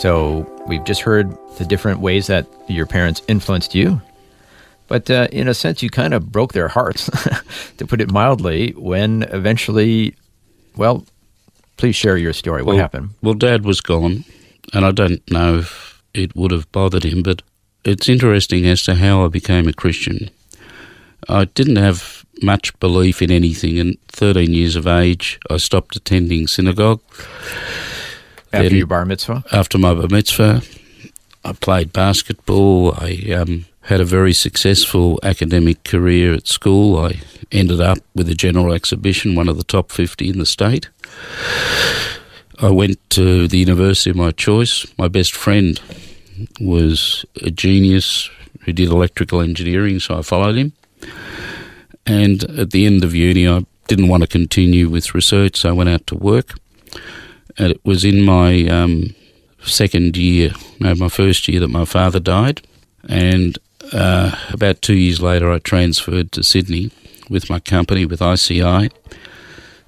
So 0.00 0.48
we've 0.68 0.84
just 0.84 1.00
heard 1.00 1.36
the 1.58 1.64
different 1.64 1.98
ways 1.98 2.28
that 2.28 2.46
your 2.68 2.86
parents 2.86 3.20
influenced 3.26 3.74
you. 3.74 4.00
But 4.88 5.10
uh, 5.10 5.28
in 5.32 5.48
a 5.48 5.54
sense, 5.54 5.82
you 5.82 5.90
kind 5.90 6.12
of 6.12 6.30
broke 6.30 6.52
their 6.52 6.68
hearts, 6.68 7.08
to 7.78 7.86
put 7.86 8.00
it 8.00 8.10
mildly, 8.10 8.72
when 8.76 9.22
eventually, 9.24 10.14
well, 10.76 11.06
please 11.76 11.96
share 11.96 12.16
your 12.16 12.32
story. 12.32 12.62
What 12.62 12.74
well, 12.74 12.82
happened? 12.82 13.10
Well, 13.22 13.34
Dad 13.34 13.64
was 13.64 13.80
gone, 13.80 14.24
and 14.72 14.84
I 14.84 14.90
don't 14.90 15.22
know 15.30 15.58
if 15.58 16.02
it 16.14 16.36
would 16.36 16.50
have 16.50 16.70
bothered 16.72 17.04
him, 17.04 17.22
but 17.22 17.42
it's 17.84 18.08
interesting 18.08 18.66
as 18.66 18.82
to 18.82 18.94
how 18.96 19.24
I 19.24 19.28
became 19.28 19.66
a 19.66 19.72
Christian. 19.72 20.30
I 21.28 21.46
didn't 21.46 21.76
have 21.76 22.24
much 22.42 22.78
belief 22.80 23.22
in 23.22 23.30
anything, 23.30 23.78
and 23.78 23.96
13 24.08 24.52
years 24.52 24.76
of 24.76 24.86
age, 24.86 25.38
I 25.48 25.56
stopped 25.56 25.96
attending 25.96 26.46
synagogue. 26.46 27.00
After 28.52 28.68
Then- 28.68 28.78
your 28.78 28.86
bar 28.86 29.04
mitzvah? 29.04 29.44
after 29.52 29.78
my 29.78 29.94
bar 29.94 30.08
mitzvah, 30.08 30.62
I 31.44 31.52
played 31.52 31.92
basketball. 31.92 32.94
I 32.98 33.32
um, 33.32 33.64
had 33.82 34.00
a 34.00 34.04
very 34.04 34.32
successful 34.32 35.18
academic 35.22 35.82
career 35.84 36.34
at 36.34 36.46
school. 36.46 36.98
I 36.98 37.20
ended 37.50 37.80
up 37.80 37.98
with 38.14 38.28
a 38.28 38.34
general 38.34 38.72
exhibition, 38.72 39.34
one 39.34 39.48
of 39.48 39.56
the 39.56 39.64
top 39.64 39.90
50 39.90 40.28
in 40.28 40.38
the 40.38 40.46
state. 40.46 40.88
I 42.60 42.70
went 42.70 42.98
to 43.10 43.48
the 43.48 43.58
university 43.58 44.10
of 44.10 44.16
my 44.16 44.30
choice. 44.30 44.86
My 44.96 45.08
best 45.08 45.34
friend 45.34 45.80
was 46.60 47.24
a 47.42 47.50
genius 47.50 48.30
who 48.60 48.72
did 48.72 48.88
electrical 48.88 49.40
engineering, 49.40 49.98
so 49.98 50.18
I 50.18 50.22
followed 50.22 50.56
him. 50.56 50.72
And 52.06 52.44
at 52.58 52.70
the 52.70 52.86
end 52.86 53.02
of 53.02 53.14
uni, 53.14 53.48
I 53.48 53.66
didn't 53.88 54.08
want 54.08 54.22
to 54.22 54.28
continue 54.28 54.88
with 54.88 55.14
research, 55.14 55.56
so 55.56 55.70
I 55.70 55.72
went 55.72 55.90
out 55.90 56.06
to 56.08 56.14
work. 56.14 56.54
And 57.58 57.72
it 57.72 57.80
was 57.84 58.04
in 58.04 58.22
my 58.22 58.66
um, 58.68 59.14
second 59.64 60.16
year, 60.16 60.52
no, 60.78 60.94
my 60.94 61.08
first 61.08 61.48
year 61.48 61.60
that 61.60 61.68
my 61.68 61.84
father 61.84 62.20
died. 62.20 62.62
And 63.08 63.58
uh, 63.92 64.36
about 64.52 64.82
two 64.82 64.94
years 64.94 65.20
later, 65.20 65.50
I 65.50 65.58
transferred 65.58 66.32
to 66.32 66.42
Sydney 66.42 66.90
with 67.28 67.48
my 67.50 67.58
company, 67.60 68.04
with 68.04 68.22
ICI. 68.22 68.90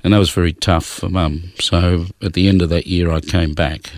And 0.02 0.12
that 0.12 0.18
was 0.18 0.30
very 0.30 0.52
tough 0.52 0.84
for 0.84 1.08
mum. 1.08 1.52
So 1.58 2.06
at 2.22 2.34
the 2.34 2.48
end 2.48 2.60
of 2.62 2.68
that 2.68 2.86
year, 2.86 3.10
I 3.10 3.20
came 3.20 3.54
back. 3.54 3.90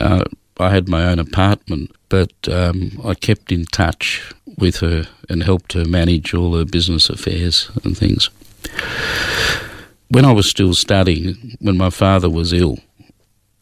Uh, 0.00 0.24
I 0.58 0.70
had 0.70 0.88
my 0.88 1.04
own 1.04 1.18
apartment, 1.18 1.90
but 2.08 2.32
um, 2.48 2.98
I 3.04 3.14
kept 3.14 3.52
in 3.52 3.64
touch 3.66 4.32
with 4.58 4.76
her 4.76 5.06
and 5.28 5.42
helped 5.42 5.72
her 5.74 5.84
manage 5.84 6.32
all 6.34 6.56
her 6.56 6.64
business 6.64 7.10
affairs 7.10 7.70
and 7.84 7.96
things. 7.96 8.30
When 10.08 10.24
I 10.24 10.32
was 10.32 10.48
still 10.48 10.74
studying, 10.74 11.56
when 11.60 11.76
my 11.76 11.90
father 11.90 12.28
was 12.30 12.52
ill, 12.52 12.78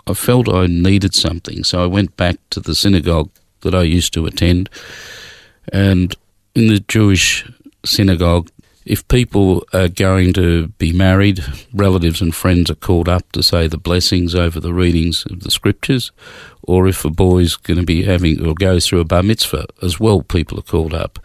I 0.06 0.14
felt 0.14 0.48
I 0.48 0.66
needed 0.66 1.14
something, 1.14 1.62
so 1.64 1.82
I 1.82 1.86
went 1.86 2.16
back 2.16 2.36
to 2.50 2.60
the 2.60 2.74
synagogue 2.74 3.30
that 3.60 3.74
I 3.74 3.82
used 3.82 4.12
to 4.14 4.26
attend. 4.26 4.68
And 5.72 6.14
in 6.54 6.68
the 6.68 6.80
Jewish 6.80 7.50
synagogue, 7.84 8.50
if 8.86 9.06
people 9.08 9.64
are 9.72 9.88
going 9.88 10.32
to 10.32 10.68
be 10.78 10.92
married, 10.92 11.44
relatives 11.72 12.20
and 12.20 12.34
friends 12.34 12.70
are 12.70 12.76
called 12.76 13.08
up 13.08 13.30
to 13.32 13.42
say 13.42 13.66
the 13.66 13.78
blessings 13.78 14.34
over 14.34 14.58
the 14.58 14.72
readings 14.72 15.24
of 15.30 15.40
the 15.40 15.50
scriptures, 15.50 16.10
or 16.62 16.88
if 16.88 17.04
a 17.04 17.10
boy's 17.10 17.56
going 17.56 17.78
to 17.78 17.86
be 17.86 18.04
having 18.04 18.44
or 18.44 18.54
goes 18.54 18.86
through 18.86 19.00
a 19.00 19.04
bar 19.04 19.22
mitzvah 19.22 19.66
as 19.82 20.00
well, 20.00 20.22
people 20.22 20.58
are 20.58 20.62
called 20.62 20.94
up. 20.94 21.18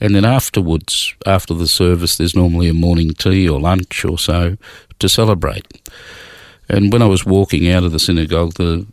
And 0.00 0.14
then 0.14 0.24
afterwards, 0.24 1.14
after 1.24 1.54
the 1.54 1.68
service, 1.68 2.16
there's 2.16 2.36
normally 2.36 2.68
a 2.68 2.74
morning 2.74 3.14
tea 3.14 3.48
or 3.48 3.60
lunch 3.60 4.04
or 4.04 4.18
so 4.18 4.56
to 4.98 5.08
celebrate. 5.08 5.90
And 6.68 6.92
when 6.92 7.02
I 7.02 7.06
was 7.06 7.24
walking 7.24 7.70
out 7.70 7.84
of 7.84 7.92
the 7.92 8.00
synagogue, 8.00 8.54
the 8.54 8.86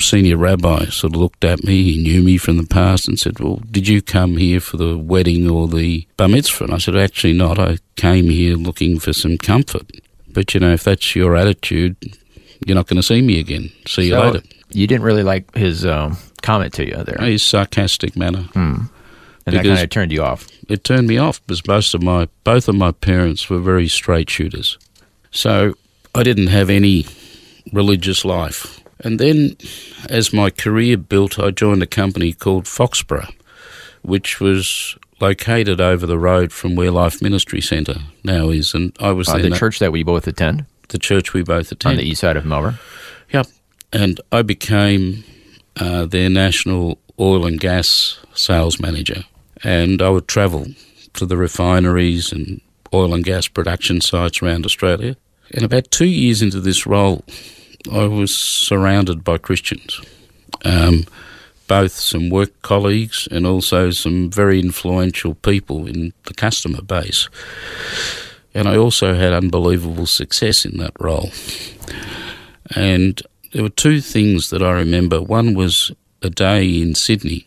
senior 0.00 0.36
rabbi 0.36 0.86
sort 0.86 1.14
of 1.14 1.20
looked 1.20 1.44
at 1.44 1.64
me. 1.64 1.82
He 1.92 2.02
knew 2.02 2.22
me 2.22 2.38
from 2.38 2.56
the 2.56 2.66
past 2.66 3.08
and 3.08 3.18
said, 3.18 3.38
Well, 3.40 3.60
did 3.70 3.88
you 3.88 4.00
come 4.02 4.36
here 4.36 4.60
for 4.60 4.76
the 4.76 4.96
wedding 4.96 5.48
or 5.50 5.68
the 5.68 6.06
bar 6.16 6.28
mitzvah? 6.28 6.64
And 6.64 6.74
I 6.74 6.78
said, 6.78 6.96
Actually, 6.96 7.34
not. 7.34 7.58
I 7.58 7.78
came 7.96 8.26
here 8.26 8.56
looking 8.56 8.98
for 8.98 9.12
some 9.12 9.36
comfort. 9.38 9.90
But, 10.28 10.54
you 10.54 10.60
know, 10.60 10.72
if 10.72 10.82
that's 10.84 11.14
your 11.14 11.36
attitude, 11.36 11.96
you're 12.66 12.74
not 12.74 12.86
going 12.86 12.96
to 12.96 13.02
see 13.02 13.20
me 13.20 13.38
again. 13.38 13.70
See 13.86 14.04
you 14.04 14.10
So, 14.14 14.20
later. 14.30 14.46
You 14.70 14.86
didn't 14.86 15.02
really 15.04 15.22
like 15.22 15.54
his 15.54 15.84
um, 15.84 16.16
comment 16.40 16.72
to 16.74 16.86
you 16.88 17.04
there. 17.04 17.18
His 17.20 17.42
sarcastic 17.42 18.16
manner. 18.16 18.46
and 18.54 18.88
that 19.44 19.62
kind 19.64 19.78
of 19.78 19.90
turned 19.90 20.10
you 20.12 20.22
off. 20.22 20.48
it 20.68 20.84
turned 20.84 21.06
me 21.06 21.18
off 21.18 21.44
because 21.46 21.66
most 21.66 21.92
of 21.94 22.02
my 22.02 22.28
both 22.44 22.68
of 22.68 22.74
my 22.76 22.92
parents 22.92 23.50
were 23.50 23.58
very 23.58 23.88
straight 23.88 24.30
shooters. 24.30 24.78
So 25.32 25.74
I 26.14 26.22
didn't 26.22 26.46
have 26.46 26.70
any 26.70 27.04
religious 27.72 28.24
life. 28.24 28.80
And 29.04 29.18
then 29.18 29.56
as 30.08 30.32
my 30.32 30.50
career 30.50 30.96
built, 30.96 31.38
I 31.38 31.50
joined 31.50 31.82
a 31.82 31.86
company 31.86 32.32
called 32.32 32.64
Foxboro, 32.64 33.32
which 34.02 34.40
was 34.40 34.96
located 35.20 35.80
over 35.80 36.06
the 36.06 36.18
road 36.18 36.52
from 36.52 36.74
where 36.74 36.90
Life 36.90 37.22
Ministry 37.22 37.60
Centre 37.60 38.00
now 38.24 38.50
is. 38.50 38.74
And 38.74 38.92
I 39.00 39.12
was 39.12 39.28
Uh, 39.28 39.38
the 39.38 39.50
church 39.50 39.78
that 39.78 39.92
we 39.92 40.02
both 40.02 40.26
attend 40.26 40.66
the 40.92 40.98
church 40.98 41.32
we 41.32 41.42
both 41.42 41.72
on 41.72 41.76
attend. 41.76 41.98
the 41.98 42.04
east 42.04 42.20
side 42.20 42.36
of 42.36 42.44
Melbourne. 42.44 42.78
Yep. 43.32 43.46
And 43.92 44.20
I 44.30 44.42
became 44.42 45.24
uh, 45.76 46.06
their 46.06 46.30
national 46.30 46.98
oil 47.18 47.44
and 47.46 47.58
gas 47.58 48.18
sales 48.34 48.78
manager. 48.78 49.24
And 49.64 50.00
I 50.00 50.08
would 50.10 50.28
travel 50.28 50.66
to 51.14 51.26
the 51.26 51.36
refineries 51.36 52.32
and 52.32 52.60
oil 52.94 53.14
and 53.14 53.24
gas 53.24 53.48
production 53.48 54.00
sites 54.00 54.42
around 54.42 54.64
Australia. 54.64 55.16
And 55.54 55.64
about 55.64 55.90
two 55.90 56.06
years 56.06 56.40
into 56.42 56.60
this 56.60 56.86
role, 56.86 57.24
I 57.90 58.06
was 58.06 58.36
surrounded 58.36 59.24
by 59.24 59.38
Christians, 59.38 60.00
um, 60.64 61.06
both 61.66 61.92
some 61.92 62.30
work 62.30 62.62
colleagues 62.62 63.26
and 63.30 63.46
also 63.46 63.90
some 63.90 64.30
very 64.30 64.60
influential 64.60 65.34
people 65.34 65.86
in 65.86 66.12
the 66.26 66.34
customer 66.34 66.82
base. 66.82 67.28
And 68.54 68.68
I 68.68 68.76
also 68.76 69.14
had 69.14 69.32
unbelievable 69.32 70.06
success 70.06 70.64
in 70.64 70.76
that 70.78 70.92
role. 71.00 71.30
And 72.76 73.20
there 73.52 73.62
were 73.62 73.70
two 73.70 74.00
things 74.00 74.50
that 74.50 74.62
I 74.62 74.72
remember. 74.72 75.20
One 75.22 75.54
was 75.54 75.90
a 76.22 76.30
day 76.30 76.80
in 76.80 76.94
Sydney 76.94 77.46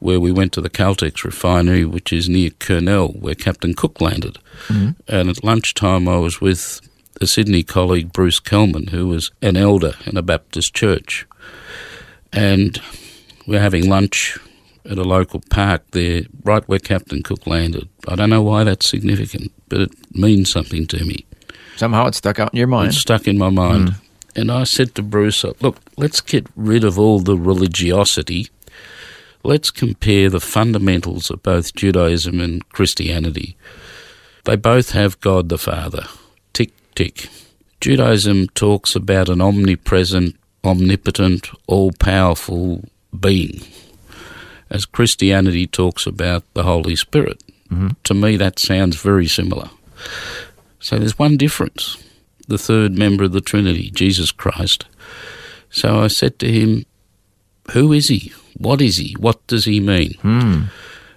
where 0.00 0.20
we 0.20 0.30
went 0.32 0.52
to 0.52 0.60
the 0.60 0.68
Caltex 0.68 1.24
refinery, 1.24 1.84
which 1.84 2.12
is 2.12 2.28
near 2.28 2.50
Kurnell, 2.50 3.18
where 3.20 3.34
Captain 3.34 3.72
Cook 3.72 4.00
landed. 4.00 4.38
And 5.08 5.30
at 5.30 5.42
lunchtime, 5.44 6.08
I 6.08 6.18
was 6.18 6.40
with 6.40 6.80
a 7.20 7.26
Sydney 7.26 7.62
colleague, 7.62 8.12
Bruce 8.12 8.40
Kelman, 8.40 8.88
who 8.88 9.08
was 9.08 9.30
an 9.40 9.56
elder 9.56 9.94
in 10.06 10.16
a 10.16 10.22
Baptist 10.22 10.74
church. 10.74 11.26
And 12.32 12.80
we're 13.46 13.60
having 13.60 13.88
lunch 13.88 14.38
at 14.84 14.98
a 14.98 15.04
local 15.04 15.42
park 15.50 15.82
there, 15.92 16.22
right 16.42 16.66
where 16.68 16.78
Captain 16.78 17.22
Cook 17.22 17.46
landed. 17.46 17.88
I 18.08 18.16
don't 18.16 18.30
know 18.30 18.42
why 18.42 18.64
that's 18.64 18.88
significant, 18.88 19.52
but 19.68 19.80
it 19.80 20.16
means 20.16 20.50
something 20.50 20.86
to 20.88 21.04
me. 21.04 21.26
Somehow 21.76 22.06
it 22.06 22.14
stuck 22.14 22.38
out 22.38 22.52
in 22.52 22.58
your 22.58 22.66
mind. 22.66 22.90
It 22.90 22.94
stuck 22.94 23.26
in 23.26 23.38
my 23.38 23.50
mind. 23.50 23.90
Hmm. 23.90 24.00
And 24.36 24.50
I 24.50 24.64
said 24.64 24.94
to 24.96 25.02
Bruce, 25.02 25.44
look, 25.60 25.78
let's 25.96 26.20
get 26.20 26.46
rid 26.56 26.84
of 26.84 26.98
all 26.98 27.20
the 27.20 27.36
religiosity. 27.36 28.48
Let's 29.44 29.70
compare 29.70 30.28
the 30.28 30.40
fundamentals 30.40 31.30
of 31.30 31.42
both 31.42 31.74
Judaism 31.74 32.40
and 32.40 32.68
Christianity. 32.70 33.56
They 34.44 34.56
both 34.56 34.90
have 34.90 35.20
God 35.20 35.48
the 35.48 35.58
Father. 35.58 36.06
Judaism 37.80 38.48
talks 38.48 38.96
about 38.96 39.28
an 39.28 39.40
omnipresent, 39.40 40.36
omnipotent, 40.64 41.50
all 41.66 41.92
powerful 41.92 42.84
being, 43.18 43.60
as 44.70 44.86
Christianity 44.86 45.66
talks 45.66 46.06
about 46.06 46.44
the 46.54 46.62
Holy 46.62 46.96
Spirit. 46.96 47.42
Mm-hmm. 47.70 47.88
To 48.04 48.14
me, 48.14 48.36
that 48.36 48.58
sounds 48.58 48.96
very 48.96 49.26
similar. 49.26 49.68
So 50.80 50.98
there's 50.98 51.18
one 51.18 51.36
difference 51.36 52.02
the 52.46 52.58
third 52.58 52.98
member 52.98 53.24
of 53.24 53.32
the 53.32 53.40
Trinity, 53.40 53.90
Jesus 53.90 54.30
Christ. 54.30 54.84
So 55.70 56.00
I 56.00 56.08
said 56.08 56.38
to 56.38 56.50
him, 56.50 56.84
Who 57.72 57.92
is 57.92 58.08
he? 58.08 58.32
What 58.56 58.80
is 58.80 58.98
he? 58.98 59.14
What 59.18 59.46
does 59.46 59.64
he 59.64 59.80
mean? 59.80 60.14
Hmm. 60.20 60.62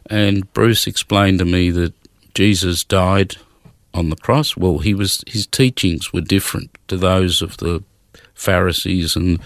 And 0.09 0.51
Bruce 0.53 0.87
explained 0.87 1.39
to 1.39 1.45
me 1.45 1.69
that 1.71 1.93
Jesus 2.33 2.83
died 2.83 3.35
on 3.97 4.09
the 4.09 4.15
cross. 4.15 4.55
Well, 4.55 4.79
he 4.79 4.93
was 4.93 5.23
his 5.27 5.47
teachings 5.47 6.13
were 6.13 6.21
different 6.21 6.69
to 6.87 6.97
those 6.97 7.41
of 7.41 7.57
the 7.57 7.83
Pharisees 8.33 9.15
and 9.15 9.39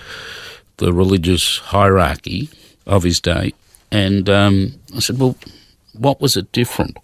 the 0.77 0.91
religious 0.93 1.59
hierarchy 1.59 2.49
of 2.85 3.03
his 3.03 3.19
day. 3.21 3.53
And 3.91 4.29
um, 4.29 4.73
I 4.95 4.99
said, 4.99 5.19
Well, 5.19 5.35
what 5.93 6.21
was 6.21 6.35
it 6.35 6.51
different? 6.51 6.97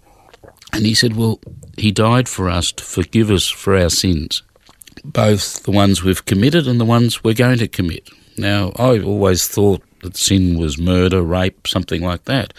And 0.72 0.84
he 0.84 0.94
said, 0.94 1.16
Well, 1.16 1.40
he 1.76 1.90
died 1.90 2.28
for 2.28 2.48
us 2.48 2.72
to 2.72 2.84
forgive 2.84 3.30
us 3.30 3.48
for 3.48 3.76
our 3.76 3.90
sins, 3.90 4.42
both 5.04 5.62
the 5.62 5.70
ones 5.70 6.02
we've 6.02 6.24
committed 6.24 6.66
and 6.68 6.80
the 6.80 6.84
ones 6.84 7.24
we're 7.24 7.34
going 7.34 7.58
to 7.58 7.68
commit. 7.68 8.10
Now, 8.36 8.72
I 8.76 9.00
always 9.00 9.48
thought 9.48 9.82
that 10.02 10.16
sin 10.16 10.58
was 10.58 10.78
murder, 10.78 11.22
rape, 11.22 11.66
something 11.66 12.02
like 12.02 12.24
that. 12.24 12.54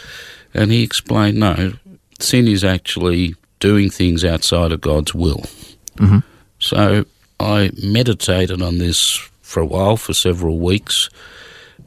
And 0.54 0.72
he 0.72 0.84
explained, 0.84 1.40
no, 1.40 1.74
sin 2.20 2.48
is 2.48 2.64
actually 2.64 3.36
doing 3.60 3.90
things 3.90 4.24
outside 4.24 4.72
of 4.72 4.82
God's 4.82 5.14
will. 5.14 5.46
Mhm. 5.98 6.24
So 6.60 7.06
I 7.40 7.72
meditated 7.82 8.62
on 8.62 8.78
this 8.78 9.20
for 9.42 9.62
a 9.62 9.66
while, 9.66 9.98
for 9.98 10.14
several 10.14 10.60
weeks, 10.60 11.10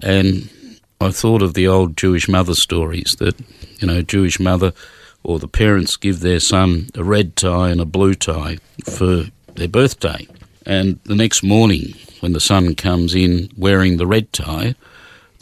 and 0.00 0.48
I 1.00 1.10
thought 1.10 1.42
of 1.42 1.54
the 1.54 1.66
old 1.66 1.96
Jewish 1.96 2.28
mother 2.28 2.54
stories 2.54 3.16
that, 3.18 3.34
you 3.80 3.86
know, 3.86 4.02
Jewish 4.02 4.38
mother 4.38 4.72
or 5.24 5.38
the 5.38 5.48
parents 5.48 5.96
give 5.96 6.20
their 6.20 6.40
son 6.40 6.88
a 6.94 7.04
red 7.04 7.36
tie 7.36 7.70
and 7.70 7.80
a 7.80 7.84
blue 7.84 8.14
tie 8.14 8.58
for 8.84 9.26
their 9.54 9.68
birthday. 9.68 10.26
And 10.64 10.98
the 11.04 11.14
next 11.14 11.42
morning, 11.42 11.94
when 12.20 12.32
the 12.32 12.40
son 12.40 12.74
comes 12.74 13.14
in 13.14 13.50
wearing 13.56 13.96
the 13.96 14.06
red 14.06 14.32
tie, 14.32 14.74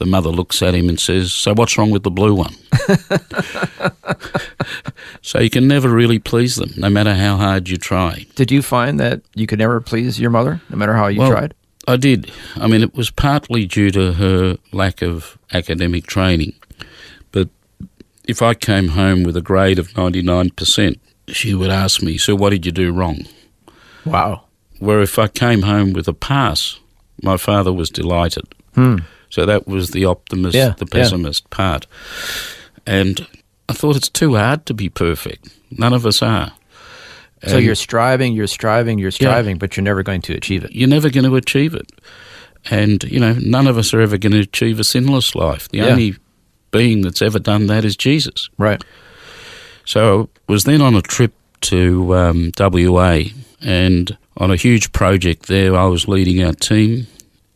the 0.00 0.06
mother 0.06 0.30
looks 0.30 0.62
at 0.62 0.74
him 0.74 0.88
and 0.88 0.98
says, 0.98 1.32
So 1.32 1.54
what's 1.54 1.76
wrong 1.78 1.90
with 1.90 2.02
the 2.02 2.10
blue 2.10 2.34
one? 2.34 2.54
so 5.22 5.38
you 5.38 5.50
can 5.50 5.68
never 5.68 5.90
really 5.90 6.18
please 6.18 6.56
them, 6.56 6.70
no 6.76 6.88
matter 6.88 7.14
how 7.14 7.36
hard 7.36 7.68
you 7.68 7.76
try. 7.76 8.26
Did 8.34 8.50
you 8.50 8.62
find 8.62 8.98
that 8.98 9.20
you 9.34 9.46
could 9.46 9.58
never 9.58 9.80
please 9.80 10.18
your 10.18 10.30
mother, 10.30 10.60
no 10.70 10.76
matter 10.76 10.94
how 10.94 11.08
you 11.08 11.20
Well, 11.20 11.30
tried? 11.30 11.54
I 11.86 11.98
did. 11.98 12.32
I 12.56 12.66
mean, 12.66 12.82
it 12.82 12.94
was 12.94 13.10
partly 13.10 13.66
due 13.66 13.90
to 13.90 14.14
her 14.14 14.56
lack 14.72 15.02
of 15.02 15.38
academic 15.52 16.06
training. 16.06 16.54
But 17.30 17.50
if 18.24 18.40
I 18.40 18.54
came 18.54 18.88
home 18.88 19.22
with 19.22 19.36
a 19.36 19.42
grade 19.42 19.78
of 19.78 19.88
99%, 19.90 20.98
she 21.28 21.54
would 21.54 21.70
ask 21.70 22.02
me, 22.02 22.16
So 22.16 22.34
what 22.34 22.50
did 22.50 22.64
you 22.64 22.72
do 22.72 22.92
wrong? 22.92 23.26
Wow. 24.06 24.44
Where 24.78 25.02
if 25.02 25.18
I 25.18 25.28
came 25.28 25.62
home 25.62 25.92
with 25.92 26.08
a 26.08 26.14
pass, 26.14 26.80
my 27.22 27.36
father 27.36 27.70
was 27.70 27.90
delighted. 27.90 28.46
Hmm. 28.74 28.96
So 29.30 29.46
that 29.46 29.66
was 29.66 29.90
the 29.90 30.04
optimist, 30.04 30.54
Yeah, 30.56 30.74
the 30.76 30.86
yeah. 30.86 30.92
pessimist 31.00 31.48
part. 31.50 31.86
And 32.86 33.26
I 33.68 33.72
thought 33.72 33.96
it's 33.96 34.08
too 34.08 34.34
hard 34.36 34.66
to 34.66 34.74
be 34.74 34.88
perfect. 34.88 35.48
None 35.70 35.92
of 35.92 36.04
us 36.04 36.20
are. 36.22 36.52
So 37.46 37.56
you're 37.56 37.74
striving, 37.74 38.34
you're 38.34 38.46
striving, 38.46 38.98
you're 38.98 39.10
striving, 39.10 39.56
but 39.56 39.74
you're 39.76 39.84
never 39.84 40.02
going 40.02 40.20
to 40.22 40.34
achieve 40.34 40.62
it. 40.62 40.72
you're 40.72 40.88
never 40.88 41.08
going 41.08 41.24
to 41.24 41.36
achieve 41.36 41.74
it. 41.74 41.90
And, 42.70 43.02
you 43.04 43.18
know, 43.18 43.32
none 43.40 43.66
of 43.66 43.78
us 43.78 43.94
are 43.94 44.00
ever 44.02 44.18
going 44.18 44.32
to 44.32 44.40
achieve 44.40 44.78
a 44.78 44.84
sinless 44.84 45.34
life. 45.34 45.66
The 45.70 45.78
Yeah. 45.78 45.86
only 45.86 46.16
being 46.70 47.00
that's 47.00 47.22
ever 47.22 47.38
done 47.38 47.66
that 47.68 47.84
is 47.86 47.96
Jesus. 47.96 48.50
Right. 48.58 48.84
So 49.86 50.28
I 50.48 50.52
was 50.52 50.64
then 50.64 50.82
on 50.82 50.94
a 50.94 51.00
trip 51.00 51.32
to 51.62 52.14
um, 52.14 52.52
WA 52.58 53.22
and 53.62 54.16
on 54.36 54.50
a 54.50 54.56
huge 54.56 54.92
project 54.92 55.46
there, 55.46 55.74
I 55.74 55.86
was 55.86 56.06
leading 56.08 56.44
our 56.44 56.52
team 56.52 57.06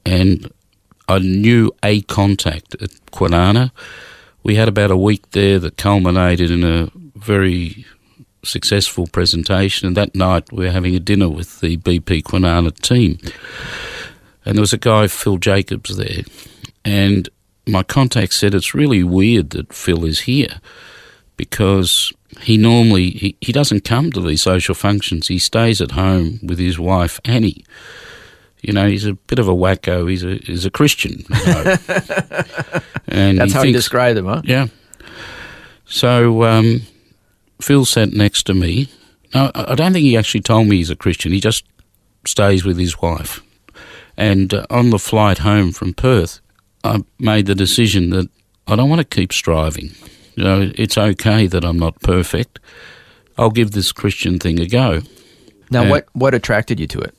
and 0.06 0.50
I 1.08 1.18
knew 1.18 1.70
a 1.82 2.02
contact 2.02 2.74
at 2.82 2.90
Kwinana. 3.12 3.70
We 4.42 4.56
had 4.56 4.68
about 4.68 4.90
a 4.90 4.96
week 4.96 5.30
there 5.30 5.58
that 5.58 5.76
culminated 5.76 6.50
in 6.50 6.64
a 6.64 6.90
very 7.16 7.84
successful 8.42 9.06
presentation 9.06 9.86
and 9.86 9.96
that 9.96 10.14
night 10.14 10.52
we 10.52 10.64
were 10.64 10.70
having 10.70 10.94
a 10.94 11.00
dinner 11.00 11.28
with 11.28 11.60
the 11.60 11.76
BP 11.78 12.22
Kwinana 12.22 12.78
team. 12.80 13.18
And 14.44 14.56
there 14.56 14.62
was 14.62 14.74
a 14.74 14.78
guy, 14.78 15.06
Phil 15.06 15.38
Jacobs, 15.38 15.96
there. 15.96 16.24
And 16.84 17.28
my 17.66 17.82
contact 17.82 18.34
said 18.34 18.54
it's 18.54 18.74
really 18.74 19.02
weird 19.02 19.50
that 19.50 19.72
Phil 19.72 20.04
is 20.04 20.20
here 20.20 20.60
because 21.36 22.12
he 22.40 22.56
normally 22.56 23.10
he, 23.10 23.36
he 23.40 23.52
doesn't 23.52 23.84
come 23.84 24.10
to 24.12 24.20
these 24.20 24.42
social 24.42 24.74
functions. 24.74 25.28
He 25.28 25.38
stays 25.38 25.80
at 25.80 25.92
home 25.92 26.40
with 26.42 26.58
his 26.58 26.78
wife 26.78 27.20
Annie. 27.24 27.64
You 28.66 28.72
know, 28.72 28.88
he's 28.88 29.04
a 29.06 29.12
bit 29.14 29.38
of 29.38 29.46
a 29.48 29.52
wacko. 29.54 30.08
He's 30.10 30.24
a 30.24 30.36
he's 30.36 30.64
a 30.64 30.70
Christian. 30.70 31.24
You 31.28 31.46
know. 31.46 31.76
and 33.08 33.38
That's 33.38 33.52
he 33.52 33.56
how 33.58 33.62
you 33.62 33.72
thinks, 33.72 33.78
describe 33.78 34.14
them, 34.16 34.26
huh? 34.26 34.42
yeah. 34.44 34.66
So 35.86 36.42
um, 36.44 36.82
Phil 37.60 37.84
sat 37.84 38.12
next 38.12 38.44
to 38.44 38.54
me. 38.54 38.88
No, 39.34 39.50
I 39.54 39.74
don't 39.74 39.92
think 39.92 40.04
he 40.04 40.16
actually 40.16 40.40
told 40.42 40.68
me 40.68 40.76
he's 40.76 40.90
a 40.90 40.96
Christian. 40.96 41.32
He 41.32 41.40
just 41.40 41.64
stays 42.26 42.64
with 42.64 42.78
his 42.78 43.00
wife. 43.02 43.42
And 44.16 44.54
uh, 44.54 44.64
on 44.70 44.90
the 44.90 44.98
flight 44.98 45.38
home 45.38 45.72
from 45.72 45.92
Perth, 45.92 46.40
I 46.84 47.02
made 47.18 47.46
the 47.46 47.54
decision 47.54 48.10
that 48.10 48.28
I 48.66 48.76
don't 48.76 48.88
want 48.88 49.00
to 49.00 49.16
keep 49.16 49.32
striving. 49.32 49.90
You 50.36 50.44
know, 50.44 50.72
it's 50.76 50.96
okay 50.96 51.46
that 51.48 51.64
I'm 51.64 51.78
not 51.78 52.00
perfect. 52.00 52.60
I'll 53.36 53.50
give 53.50 53.72
this 53.72 53.90
Christian 53.92 54.38
thing 54.38 54.60
a 54.60 54.66
go. 54.66 55.02
Now, 55.70 55.82
Yeah. 55.82 55.90
what 55.90 56.06
what 56.12 56.34
attracted 56.34 56.78
you 56.80 56.86
to 56.88 57.00
it? 57.00 57.14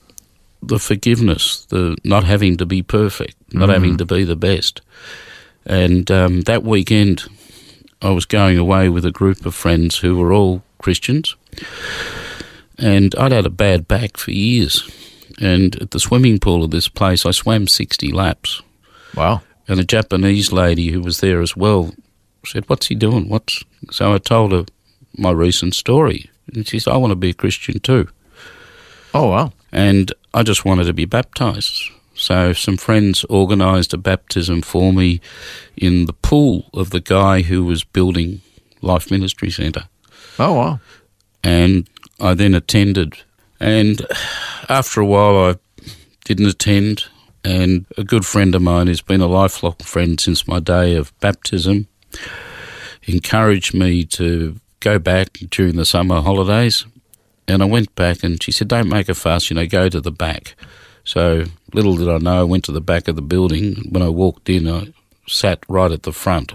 The 0.67 0.79
forgiveness, 0.79 1.65
the 1.65 1.97
not 2.03 2.23
having 2.23 2.57
to 2.57 2.65
be 2.65 2.81
perfect, 2.81 3.35
not 3.53 3.69
having 3.69 3.97
to 3.97 4.05
be 4.05 4.23
the 4.23 4.35
best. 4.35 4.81
And 5.65 6.09
um, 6.11 6.41
that 6.41 6.63
weekend, 6.63 7.23
I 8.01 8.11
was 8.11 8.25
going 8.25 8.57
away 8.57 8.89
with 8.89 9.05
a 9.05 9.11
group 9.11 9.45
of 9.45 9.55
friends 9.55 9.97
who 9.97 10.17
were 10.17 10.33
all 10.33 10.63
Christians. 10.79 11.35
And 12.77 13.15
I'd 13.15 13.31
had 13.31 13.45
a 13.45 13.49
bad 13.49 13.87
back 13.87 14.17
for 14.17 14.31
years. 14.31 14.89
And 15.41 15.81
at 15.81 15.91
the 15.91 15.99
swimming 15.99 16.39
pool 16.39 16.63
of 16.63 16.71
this 16.71 16.87
place, 16.87 17.25
I 17.25 17.31
swam 17.31 17.67
60 17.67 18.11
laps. 18.11 18.61
Wow. 19.15 19.41
And 19.67 19.79
a 19.79 19.83
Japanese 19.83 20.51
lady 20.51 20.91
who 20.91 21.01
was 21.01 21.19
there 21.19 21.41
as 21.41 21.55
well 21.55 21.93
said, 22.45 22.69
What's 22.69 22.87
he 22.87 22.95
doing? 22.95 23.29
What's 23.29 23.63
so 23.91 24.13
I 24.13 24.17
told 24.19 24.51
her 24.51 24.65
my 25.17 25.31
recent 25.31 25.75
story. 25.75 26.29
And 26.53 26.67
she 26.67 26.79
said, 26.79 26.93
I 26.93 26.97
want 26.97 27.11
to 27.11 27.15
be 27.15 27.29
a 27.29 27.33
Christian 27.33 27.79
too. 27.79 28.07
Oh, 29.13 29.29
wow. 29.29 29.53
And 29.71 30.13
I 30.33 30.43
just 30.43 30.65
wanted 30.65 30.85
to 30.85 30.93
be 30.93 31.05
baptized. 31.05 31.91
So 32.13 32.53
some 32.53 32.77
friends 32.77 33.25
organised 33.25 33.93
a 33.93 33.97
baptism 33.97 34.61
for 34.61 34.93
me 34.93 35.19
in 35.75 36.05
the 36.05 36.13
pool 36.13 36.69
of 36.73 36.91
the 36.91 37.01
guy 37.01 37.41
who 37.41 37.65
was 37.65 37.83
building 37.83 38.41
Life 38.81 39.11
Ministry 39.11 39.49
Centre. 39.49 39.89
Oh, 40.39 40.53
wow. 40.53 40.79
And 41.43 41.89
I 42.19 42.33
then 42.33 42.55
attended. 42.55 43.17
And 43.59 44.01
after 44.69 45.01
a 45.01 45.05
while, 45.05 45.37
I 45.37 45.55
didn't 46.23 46.47
attend. 46.47 47.05
And 47.43 47.85
a 47.97 48.03
good 48.03 48.25
friend 48.25 48.55
of 48.55 48.61
mine, 48.61 48.87
who's 48.87 49.01
been 49.01 49.21
a 49.21 49.27
lifelong 49.27 49.75
friend 49.83 50.19
since 50.19 50.47
my 50.47 50.59
day 50.59 50.95
of 50.95 51.17
baptism, 51.19 51.87
encouraged 53.03 53.73
me 53.73 54.03
to 54.05 54.59
go 54.79 54.97
back 54.99 55.33
during 55.51 55.75
the 55.75 55.85
summer 55.85 56.21
holidays. 56.21 56.85
And 57.47 57.61
I 57.61 57.65
went 57.65 57.93
back, 57.95 58.23
and 58.23 58.41
she 58.41 58.51
said, 58.51 58.67
Don't 58.67 58.89
make 58.89 59.09
a 59.09 59.13
fuss, 59.13 59.49
you 59.49 59.55
know, 59.55 59.67
go 59.67 59.89
to 59.89 60.01
the 60.01 60.11
back. 60.11 60.55
So 61.03 61.45
little 61.73 61.95
did 61.95 62.09
I 62.09 62.17
know, 62.17 62.41
I 62.41 62.43
went 62.43 62.63
to 62.65 62.71
the 62.71 62.81
back 62.81 63.07
of 63.07 63.15
the 63.15 63.21
building. 63.21 63.75
When 63.89 64.01
I 64.01 64.09
walked 64.09 64.49
in, 64.49 64.67
I 64.67 64.91
sat 65.27 65.59
right 65.67 65.91
at 65.91 66.03
the 66.03 66.11
front 66.11 66.53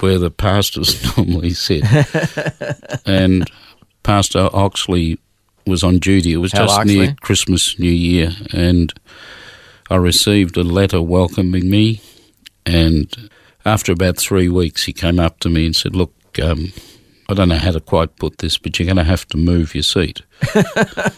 where 0.00 0.18
the 0.18 0.30
pastors 0.30 1.16
normally 1.16 1.50
sit. 1.50 1.84
and 3.06 3.48
Pastor 4.02 4.48
Oxley 4.52 5.18
was 5.66 5.82
on 5.82 5.98
duty. 5.98 6.32
It 6.32 6.38
was 6.38 6.52
Hal 6.52 6.66
just 6.66 6.84
near 6.86 7.14
Christmas, 7.20 7.78
New 7.78 7.90
Year, 7.90 8.32
and 8.52 8.92
I 9.90 9.96
received 9.96 10.56
a 10.56 10.64
letter 10.64 11.00
welcoming 11.00 11.70
me. 11.70 12.00
And 12.66 13.30
after 13.64 13.92
about 13.92 14.18
three 14.18 14.48
weeks, 14.48 14.84
he 14.84 14.92
came 14.92 15.18
up 15.18 15.40
to 15.40 15.48
me 15.48 15.66
and 15.66 15.76
said, 15.76 15.94
Look, 15.94 16.12
um, 16.42 16.72
I 17.30 17.34
don't 17.34 17.48
know 17.50 17.56
how 17.58 17.72
to 17.72 17.80
quite 17.80 18.16
put 18.16 18.38
this, 18.38 18.56
but 18.56 18.78
you're 18.78 18.86
going 18.86 18.96
to 18.96 19.04
have 19.04 19.26
to 19.28 19.36
move 19.36 19.74
your 19.74 19.82
seat. 19.82 20.22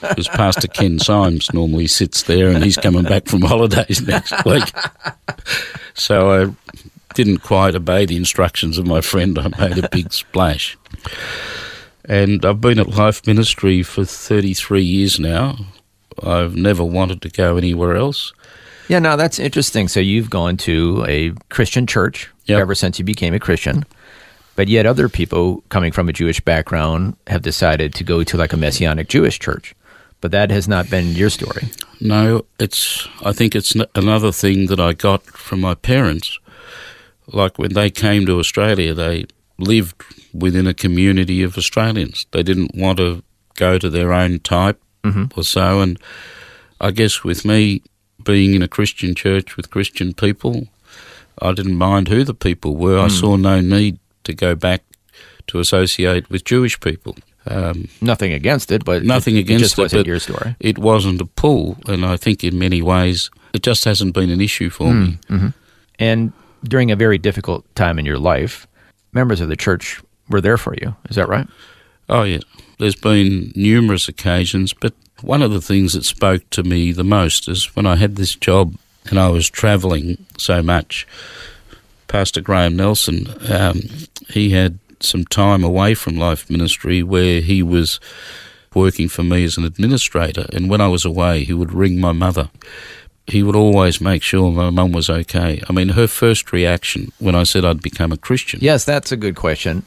Because 0.00 0.28
Pastor 0.28 0.66
Ken 0.66 0.98
Symes 0.98 1.52
normally 1.54 1.86
sits 1.86 2.24
there 2.24 2.48
and 2.48 2.64
he's 2.64 2.76
coming 2.76 3.04
back 3.04 3.26
from 3.26 3.42
holidays 3.42 4.02
next 4.06 4.44
week. 4.44 4.64
So 5.94 6.30
I 6.32 6.74
didn't 7.14 7.38
quite 7.38 7.74
obey 7.76 8.06
the 8.06 8.16
instructions 8.16 8.76
of 8.76 8.86
my 8.86 9.00
friend. 9.00 9.38
I 9.38 9.48
made 9.58 9.78
a 9.82 9.88
big 9.88 10.12
splash. 10.12 10.76
And 12.04 12.44
I've 12.44 12.60
been 12.60 12.80
at 12.80 12.88
Life 12.88 13.24
Ministry 13.26 13.82
for 13.82 14.04
33 14.04 14.82
years 14.82 15.20
now. 15.20 15.56
I've 16.22 16.56
never 16.56 16.82
wanted 16.84 17.22
to 17.22 17.28
go 17.30 17.56
anywhere 17.56 17.94
else. 17.96 18.32
Yeah, 18.88 18.98
now 18.98 19.14
that's 19.16 19.38
interesting. 19.38 19.86
So 19.86 20.00
you've 20.00 20.28
gone 20.28 20.56
to 20.58 21.04
a 21.08 21.30
Christian 21.50 21.86
church 21.86 22.28
Yep. 22.46 22.58
ever 22.60 22.74
since 22.74 22.98
you 22.98 23.04
became 23.04 23.32
a 23.32 23.38
Christian, 23.38 23.84
but 24.60 24.68
yet 24.68 24.84
other 24.84 25.08
people 25.08 25.64
coming 25.70 25.90
from 25.90 26.10
a 26.10 26.12
Jewish 26.12 26.38
background 26.38 27.16
have 27.28 27.40
decided 27.40 27.94
to 27.94 28.04
go 28.04 28.22
to 28.22 28.36
like 28.36 28.52
a 28.52 28.58
Messianic 28.58 29.08
Jewish 29.08 29.38
church. 29.38 29.74
But 30.20 30.32
that 30.32 30.50
has 30.50 30.68
not 30.68 30.90
been 30.90 31.14
your 31.14 31.30
story. 31.30 31.70
No, 31.98 32.44
it's. 32.58 33.08
I 33.24 33.32
think 33.32 33.54
it's 33.54 33.74
another 33.94 34.32
thing 34.32 34.66
that 34.66 34.78
I 34.78 34.92
got 34.92 35.22
from 35.22 35.62
my 35.62 35.74
parents. 35.74 36.38
Like 37.26 37.58
when 37.58 37.72
they 37.72 37.88
came 37.88 38.26
to 38.26 38.38
Australia, 38.38 38.92
they 38.92 39.24
lived 39.56 39.94
within 40.34 40.66
a 40.66 40.74
community 40.74 41.42
of 41.42 41.56
Australians. 41.56 42.26
They 42.32 42.42
didn't 42.42 42.74
want 42.74 42.98
to 42.98 43.22
go 43.54 43.78
to 43.78 43.88
their 43.88 44.12
own 44.12 44.40
type 44.40 44.78
mm-hmm. 45.02 45.40
or 45.40 45.42
so. 45.42 45.80
And 45.80 45.98
I 46.82 46.90
guess 46.90 47.24
with 47.24 47.46
me 47.46 47.80
being 48.22 48.52
in 48.52 48.60
a 48.60 48.68
Christian 48.68 49.14
church 49.14 49.56
with 49.56 49.70
Christian 49.70 50.12
people, 50.12 50.68
I 51.40 51.52
didn't 51.52 51.76
mind 51.76 52.08
who 52.08 52.24
the 52.24 52.34
people 52.34 52.76
were. 52.76 52.98
I 52.98 53.08
mm. 53.08 53.18
saw 53.18 53.36
no 53.36 53.62
need 53.62 53.98
to 54.30 54.36
go 54.36 54.54
back 54.54 54.82
to 55.48 55.58
associate 55.58 56.30
with 56.30 56.44
Jewish 56.44 56.78
people. 56.80 57.16
Um, 57.46 57.88
Nothing 58.00 58.32
against 58.32 58.70
it, 58.70 58.84
but 58.84 59.02
nothing 59.02 59.36
it, 59.36 59.40
against 59.40 59.62
it 59.62 59.64
just 59.64 59.78
wasn't 59.78 60.00
but 60.00 60.06
your 60.06 60.20
story. 60.20 60.56
It 60.60 60.78
wasn't 60.78 61.20
a 61.20 61.26
pull, 61.26 61.78
and 61.86 62.04
I 62.04 62.16
think 62.16 62.44
in 62.44 62.58
many 62.58 62.82
ways 62.82 63.30
it 63.52 63.62
just 63.62 63.84
hasn't 63.84 64.14
been 64.14 64.30
an 64.30 64.40
issue 64.40 64.70
for 64.70 64.92
me. 64.92 65.18
And 65.98 66.32
during 66.64 66.90
a 66.90 66.96
very 66.96 67.18
difficult 67.18 67.64
time 67.74 67.98
in 67.98 68.04
your 68.06 68.18
life, 68.18 68.66
members 69.12 69.40
of 69.40 69.48
the 69.48 69.56
church 69.56 70.00
were 70.28 70.40
there 70.40 70.58
for 70.58 70.74
you. 70.80 70.94
Is 71.08 71.16
that 71.16 71.28
right? 71.28 71.46
Oh, 72.08 72.22
yeah. 72.22 72.40
There's 72.78 72.96
been 72.96 73.52
numerous 73.56 74.08
occasions, 74.08 74.72
but 74.72 74.92
one 75.22 75.42
of 75.42 75.50
the 75.52 75.60
things 75.60 75.92
that 75.94 76.04
spoke 76.04 76.48
to 76.50 76.62
me 76.62 76.92
the 76.92 77.04
most 77.04 77.48
is 77.48 77.74
when 77.76 77.86
I 77.86 77.96
had 77.96 78.16
this 78.16 78.34
job 78.34 78.74
and 79.08 79.18
I 79.18 79.28
was 79.28 79.48
travelling 79.50 80.24
so 80.38 80.62
much. 80.62 81.06
Pastor 82.10 82.40
Graham 82.40 82.74
Nelson, 82.76 83.28
um, 83.48 83.82
he 84.28 84.50
had 84.50 84.80
some 84.98 85.24
time 85.24 85.62
away 85.62 85.94
from 85.94 86.16
life 86.16 86.50
ministry 86.50 87.04
where 87.04 87.40
he 87.40 87.62
was 87.62 88.00
working 88.74 89.08
for 89.08 89.22
me 89.22 89.44
as 89.44 89.56
an 89.56 89.64
administrator. 89.64 90.46
And 90.52 90.68
when 90.68 90.80
I 90.80 90.88
was 90.88 91.04
away, 91.04 91.44
he 91.44 91.52
would 91.54 91.72
ring 91.72 92.00
my 92.00 92.10
mother. 92.12 92.50
He 93.28 93.44
would 93.44 93.54
always 93.54 94.00
make 94.00 94.24
sure 94.24 94.50
my 94.50 94.70
mum 94.70 94.90
was 94.90 95.08
okay. 95.08 95.62
I 95.68 95.72
mean, 95.72 95.90
her 95.90 96.08
first 96.08 96.52
reaction 96.52 97.12
when 97.20 97.36
I 97.36 97.44
said 97.44 97.64
I'd 97.64 97.80
become 97.80 98.10
a 98.10 98.16
Christian 98.16 98.58
Yes, 98.60 98.84
that's 98.84 99.12
a 99.12 99.16
good 99.16 99.36
question. 99.36 99.84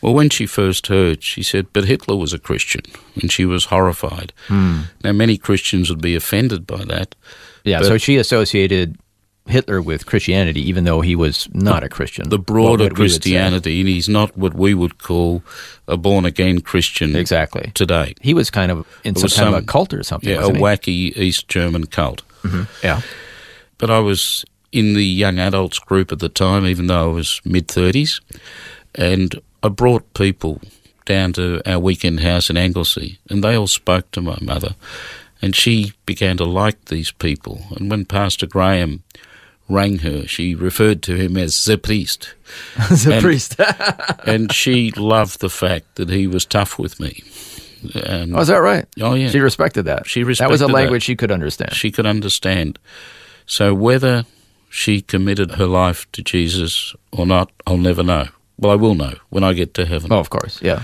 well, 0.00 0.14
when 0.14 0.30
she 0.30 0.46
first 0.46 0.88
heard, 0.88 1.22
she 1.22 1.44
said, 1.44 1.66
but 1.72 1.84
Hitler 1.84 2.16
was 2.16 2.32
a 2.32 2.40
Christian, 2.40 2.82
and 3.20 3.30
she 3.30 3.44
was 3.44 3.66
horrified. 3.66 4.32
Now, 4.50 5.12
many 5.12 5.38
Christians 5.38 5.90
would 5.90 6.02
be 6.02 6.16
offended 6.16 6.66
by 6.66 6.84
that. 6.86 7.14
Yeah, 7.62 7.82
so 7.82 7.98
she 7.98 8.16
associated 8.16 8.98
Hitler 9.46 9.82
with 9.82 10.06
Christianity, 10.06 10.60
even 10.68 10.84
though 10.84 11.00
he 11.00 11.16
was 11.16 11.48
not 11.52 11.82
a 11.82 11.88
Christian. 11.88 12.28
The 12.28 12.38
broader 12.38 12.84
what 12.84 12.92
we 12.98 13.02
would 13.02 13.10
say. 13.10 13.18
Christianity, 13.18 13.80
and 13.80 13.88
he's 13.88 14.08
not 14.08 14.36
what 14.36 14.54
we 14.54 14.72
would 14.72 14.98
call 14.98 15.42
a 15.88 15.96
born 15.96 16.24
again 16.24 16.60
Christian 16.60 17.16
Exactly. 17.16 17.72
today. 17.74 18.14
He 18.20 18.34
was 18.34 18.50
kind 18.50 18.70
of 18.70 18.86
in 19.04 19.16
some 19.16 19.22
was 19.24 19.34
kind 19.34 19.54
of 19.54 19.62
a 19.62 19.66
cult 19.66 19.92
or 19.92 20.02
something. 20.04 20.30
Yeah, 20.30 20.46
a 20.46 20.50
wacky 20.50 21.16
East 21.16 21.48
German 21.48 21.86
cult. 21.86 22.22
Mm-hmm. 22.42 22.62
Yeah. 22.84 23.00
But 23.78 23.90
I 23.90 23.98
was 23.98 24.44
in 24.70 24.94
the 24.94 25.04
young 25.04 25.38
adults 25.38 25.78
group 25.80 26.12
at 26.12 26.20
the 26.20 26.28
time, 26.28 26.64
even 26.66 26.86
though 26.86 27.10
I 27.10 27.12
was 27.12 27.40
mid 27.44 27.66
30s, 27.68 28.20
and 28.94 29.34
I 29.62 29.68
brought 29.68 30.14
people 30.14 30.60
down 31.04 31.32
to 31.32 31.60
our 31.66 31.80
weekend 31.80 32.20
house 32.20 32.48
in 32.48 32.56
Anglesea, 32.56 33.18
and 33.28 33.42
they 33.42 33.56
all 33.56 33.66
spoke 33.66 34.08
to 34.12 34.20
my 34.22 34.38
mother, 34.40 34.76
and 35.42 35.54
she 35.56 35.92
began 36.06 36.36
to 36.36 36.44
like 36.44 36.84
these 36.86 37.10
people. 37.10 37.62
And 37.76 37.90
when 37.90 38.04
Pastor 38.04 38.46
Graham 38.46 39.02
rang 39.68 39.98
her, 39.98 40.26
she 40.26 40.54
referred 40.54 41.02
to 41.04 41.14
him 41.16 41.36
as 41.36 41.64
the 41.64 41.78
priest, 41.78 42.34
the 42.76 43.10
And- 43.14 43.22
priest. 43.22 43.56
and 44.26 44.52
she 44.52 44.90
loved 44.92 45.40
the 45.40 45.48
fact 45.50 45.94
that 45.96 46.10
he 46.10 46.26
was 46.26 46.44
tough 46.44 46.78
with 46.78 47.00
me. 47.00 47.22
And 47.94 48.36
oh, 48.36 48.40
is 48.40 48.48
that 48.48 48.58
right? 48.58 48.86
Oh, 49.00 49.14
yeah. 49.14 49.28
She 49.30 49.40
respected 49.40 49.82
that. 49.86 50.06
She 50.06 50.22
respected 50.22 50.44
That 50.44 50.48
That 50.48 50.52
was 50.52 50.60
a 50.60 50.64
respected 50.66 50.76
that. 50.76 50.82
language 50.84 51.02
she 51.02 51.16
could 51.16 51.32
understand. 51.32 51.72
she 51.74 51.90
could 51.90 52.06
understand. 52.06 52.78
So 53.46 53.74
whether 53.74 54.24
she 54.70 55.00
committed 55.00 55.52
her 55.52 55.66
life 55.66 56.10
to 56.12 56.22
Jesus 56.22 56.94
or 57.10 57.26
not, 57.26 57.50
I'll 57.66 57.76
never 57.78 58.02
know. 58.04 58.28
Well, 58.56 58.70
I 58.72 58.76
will 58.76 58.94
know 58.94 59.14
when 59.30 59.42
I 59.42 59.52
get 59.54 59.74
to 59.74 59.84
heaven. 59.86 60.12
oh, 60.12 60.18
of 60.20 60.30
course. 60.30 60.60
Yeah. 60.62 60.82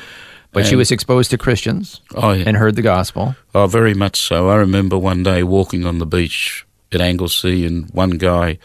But 0.51 0.67
she 0.67 0.75
was 0.77 0.91
exposed 0.91 1.31
to 1.31 1.39
Christians 1.39 2.01
Oh, 2.17 2.33
yeah. 2.33 2.45
and 2.49 2.57
heard 2.57 2.75
the 2.75 2.83
gospel. 2.83 3.37
Oh, 3.55 3.67
very 3.69 3.95
much 3.95 4.21
so. 4.21 4.49
I 4.49 4.57
remember 4.57 4.99
one 4.99 5.23
day 5.23 5.43
walking 5.45 5.85
on 5.85 5.99
the 5.99 6.07
beach 6.07 6.67
at 6.93 7.01
Anglesea 7.01 7.65
and 7.67 7.91
one 7.91 8.11
guy 8.13 8.59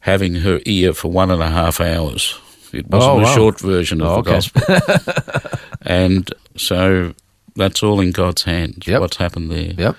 having 0.00 0.36
her 0.36 0.60
ear 0.64 0.92
for 0.92 1.10
one 1.10 1.30
and 1.30 1.42
a 1.42 1.50
half 1.50 1.80
hours. 1.80 2.38
It 2.72 2.88
wasn't 2.88 3.12
Oh, 3.12 3.18
a 3.20 3.22
wow. 3.22 3.34
short 3.34 3.60
version 3.60 4.00
of 4.00 4.08
Oh, 4.08 4.22
the 4.22 4.30
okay. 4.30 4.30
gospel. 4.32 5.58
and 5.82 6.32
so 6.56 7.14
that's 7.54 7.82
all 7.82 8.00
in 8.00 8.10
God's 8.12 8.42
hands, 8.44 8.86
Yep. 8.86 9.00
what's 9.00 9.16
happened 9.18 9.50
there. 9.50 9.72
Yep. 9.76 9.96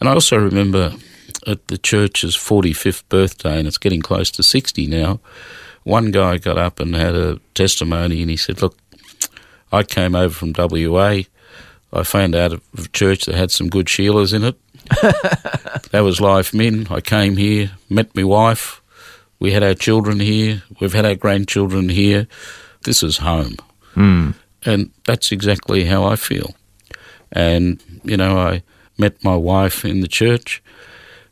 And 0.00 0.08
I 0.08 0.12
also 0.12 0.36
remember 0.36 0.92
at 1.46 1.66
the 1.68 1.78
church's 1.78 2.36
45th 2.36 3.04
birthday, 3.08 3.58
and 3.58 3.66
it's 3.66 3.78
getting 3.78 4.02
close 4.02 4.30
to 4.32 4.42
60 4.42 4.86
now, 4.86 5.18
one 5.84 6.10
guy 6.10 6.36
got 6.36 6.58
up 6.58 6.78
and 6.80 6.94
had 6.94 7.14
a 7.14 7.40
testimony 7.54 8.20
and 8.20 8.30
he 8.30 8.36
said, 8.36 8.60
Look, 8.60 8.76
I 9.72 9.82
came 9.82 10.14
over 10.14 10.34
from 10.34 10.52
WA. 10.56 11.22
I 11.90 12.02
found 12.02 12.34
out 12.34 12.52
of 12.52 12.60
a 12.76 12.88
church 12.88 13.24
that 13.24 13.34
had 13.34 13.50
some 13.50 13.68
good 13.70 13.86
Sheilas 13.86 14.34
in 14.34 14.44
it. 14.44 14.56
That 15.90 16.00
was 16.02 16.20
Life 16.20 16.54
Min. 16.54 16.86
I 16.90 17.00
came 17.00 17.36
here, 17.36 17.72
met 17.88 18.14
my 18.14 18.24
wife. 18.24 18.80
We 19.38 19.52
had 19.52 19.62
our 19.62 19.74
children 19.74 20.20
here. 20.20 20.62
We've 20.80 20.92
had 20.92 21.06
our 21.06 21.14
grandchildren 21.14 21.88
here. 21.88 22.26
This 22.82 23.02
is 23.02 23.18
home. 23.18 23.56
Hmm. 23.94 24.30
And 24.64 24.90
that's 25.06 25.32
exactly 25.32 25.84
how 25.84 26.04
I 26.04 26.16
feel. 26.16 26.54
And, 27.32 27.82
you 28.02 28.16
know, 28.16 28.38
I 28.38 28.62
met 28.96 29.22
my 29.22 29.36
wife 29.36 29.84
in 29.84 30.00
the 30.00 30.08
church. 30.08 30.62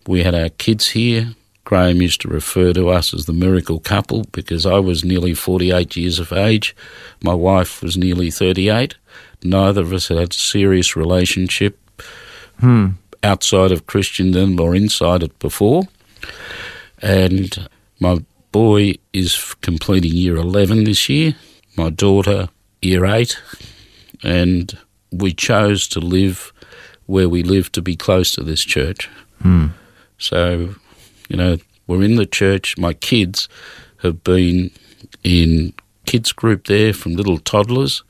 We 0.06 0.22
had 0.22 0.34
our 0.34 0.50
kids 0.50 0.88
here. 0.88 1.34
Graham 1.64 2.00
used 2.00 2.20
to 2.20 2.28
refer 2.28 2.72
to 2.74 2.90
us 2.90 3.12
as 3.12 3.26
the 3.26 3.32
miracle 3.32 3.80
couple 3.80 4.24
because 4.30 4.64
I 4.66 4.78
was 4.78 5.04
nearly 5.04 5.34
48 5.34 5.96
years 5.96 6.20
of 6.20 6.32
age. 6.32 6.76
My 7.24 7.34
wife 7.34 7.82
was 7.82 7.96
nearly 7.96 8.30
38. 8.30 8.94
Neither 9.42 9.80
of 9.80 9.92
us 9.92 10.08
had 10.08 10.18
a 10.18 10.32
serious 10.32 10.94
relationship 10.94 11.78
hmm. 12.60 12.90
Outside 13.26 13.72
of 13.72 13.86
Christendom 13.86 14.60
or 14.60 14.74
inside 14.74 15.22
it 15.22 15.36
before. 15.38 15.82
And 17.02 17.68
my 18.00 18.24
boy 18.52 18.94
is 19.12 19.54
completing 19.60 20.12
year 20.12 20.36
11 20.36 20.84
this 20.84 21.08
year. 21.08 21.34
My 21.76 21.90
daughter, 21.90 22.48
year 22.80 23.04
8. 23.04 23.36
And 24.22 24.78
we 25.10 25.32
chose 25.32 25.88
to 25.88 26.00
live 26.00 26.52
where 27.06 27.28
we 27.28 27.42
live 27.42 27.70
to 27.72 27.82
be 27.82 27.96
close 27.96 28.32
to 28.32 28.42
this 28.42 28.64
church. 28.64 29.10
Hmm. 29.42 29.66
So, 30.18 30.74
you 31.28 31.36
know, 31.36 31.58
we're 31.86 32.02
in 32.02 32.16
the 32.16 32.26
church. 32.26 32.78
My 32.78 32.94
kids 32.94 33.48
have 34.02 34.24
been 34.24 34.70
in 35.22 35.72
kids 36.06 36.32
group 36.32 36.66
there 36.66 36.92
from 36.92 37.14
little 37.14 37.38
toddlers. 37.38 38.02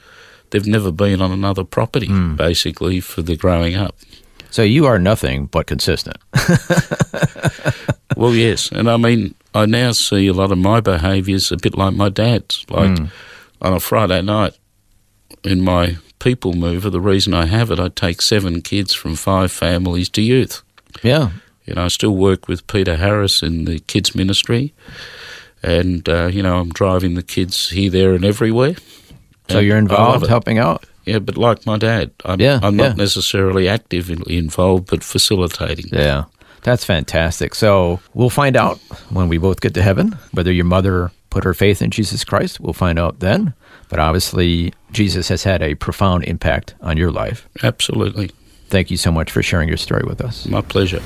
They've 0.50 0.66
never 0.66 0.92
been 0.92 1.20
on 1.20 1.32
another 1.32 1.64
property, 1.64 2.06
hmm. 2.06 2.36
basically, 2.36 3.00
for 3.00 3.22
their 3.22 3.36
growing 3.36 3.74
up. 3.74 3.96
So 4.56 4.62
you 4.62 4.86
are 4.86 4.98
nothing 4.98 5.46
but 5.46 5.66
consistent. 5.66 6.16
Well, 8.16 8.34
yes, 8.34 8.72
and 8.72 8.88
I 8.88 8.96
mean, 8.96 9.34
I 9.54 9.66
now 9.66 9.92
see 9.92 10.26
a 10.26 10.32
lot 10.32 10.50
of 10.50 10.56
my 10.56 10.80
behaviours 10.80 11.52
a 11.52 11.58
bit 11.58 11.76
like 11.76 11.92
my 11.92 12.08
dad's. 12.08 12.64
Like 12.70 12.98
on 13.60 13.74
a 13.74 13.78
Friday 13.78 14.22
night 14.22 14.56
in 15.44 15.60
my 15.60 15.98
people 16.18 16.54
mover, 16.54 16.88
the 16.88 16.98
reason 16.98 17.34
I 17.34 17.44
have 17.44 17.70
it, 17.70 17.78
I 17.78 17.88
take 17.88 18.22
seven 18.22 18.62
kids 18.62 18.94
from 18.94 19.16
five 19.16 19.52
families 19.52 20.08
to 20.10 20.22
youth. 20.22 20.62
yeah. 21.02 21.32
You 21.66 21.74
know, 21.74 21.84
I 21.84 21.88
still 21.88 22.16
work 22.16 22.48
with 22.48 22.66
Peter 22.68 22.96
Harris 22.96 23.42
in 23.42 23.66
the 23.66 23.80
kids 23.80 24.14
ministry, 24.14 24.72
and 25.62 26.08
uh, 26.08 26.28
you 26.28 26.42
know, 26.42 26.56
I'm 26.56 26.70
driving 26.70 27.16
the 27.16 27.22
kids 27.22 27.68
here, 27.68 27.90
there, 27.90 28.14
and 28.14 28.24
everywhere. 28.24 28.76
So 29.50 29.58
And 29.58 29.66
you're 29.66 29.76
involved 29.76 30.26
helping 30.26 30.58
out. 30.58 30.86
Yeah, 31.06 31.20
but 31.20 31.36
like 31.36 31.64
my 31.66 31.78
dad, 31.78 32.10
I'm, 32.24 32.40
Yeah, 32.40 32.58
I'm 32.62 32.78
yeah. 32.78 32.88
not 32.88 32.96
necessarily 32.96 33.68
actively 33.68 34.36
involved, 34.36 34.88
but 34.90 35.02
facilitating. 35.04 35.86
Yeah. 35.92 36.24
That's 36.62 36.84
fantastic. 36.84 37.54
So 37.54 38.00
we'll 38.12 38.28
find 38.30 38.56
out 38.56 38.78
when 39.10 39.28
we 39.28 39.38
both 39.38 39.60
get 39.60 39.72
to 39.74 39.82
heaven 39.82 40.18
whether 40.32 40.50
your 40.52 40.64
mother 40.64 41.12
put 41.30 41.44
her 41.44 41.54
faith 41.54 41.80
in 41.80 41.90
Jesus 41.90 42.24
Christ. 42.24 42.58
We'll 42.58 42.72
find 42.72 42.98
out 42.98 43.20
then. 43.20 43.54
But 43.88 44.00
obviously, 44.00 44.72
Jesus 44.90 45.28
has 45.28 45.44
had 45.44 45.62
a 45.62 45.76
profound 45.76 46.24
impact 46.24 46.74
on 46.80 46.96
your 46.96 47.12
life. 47.12 47.48
Absolutely, 47.62 48.30
Thank 48.68 48.90
you 48.90 48.96
so 48.96 49.12
much 49.12 49.30
for 49.30 49.42
sharing 49.44 49.68
your 49.68 49.76
story 49.76 50.02
with 50.04 50.20
us. 50.20 50.44
my 50.46 50.60
pleasure. 50.60 51.00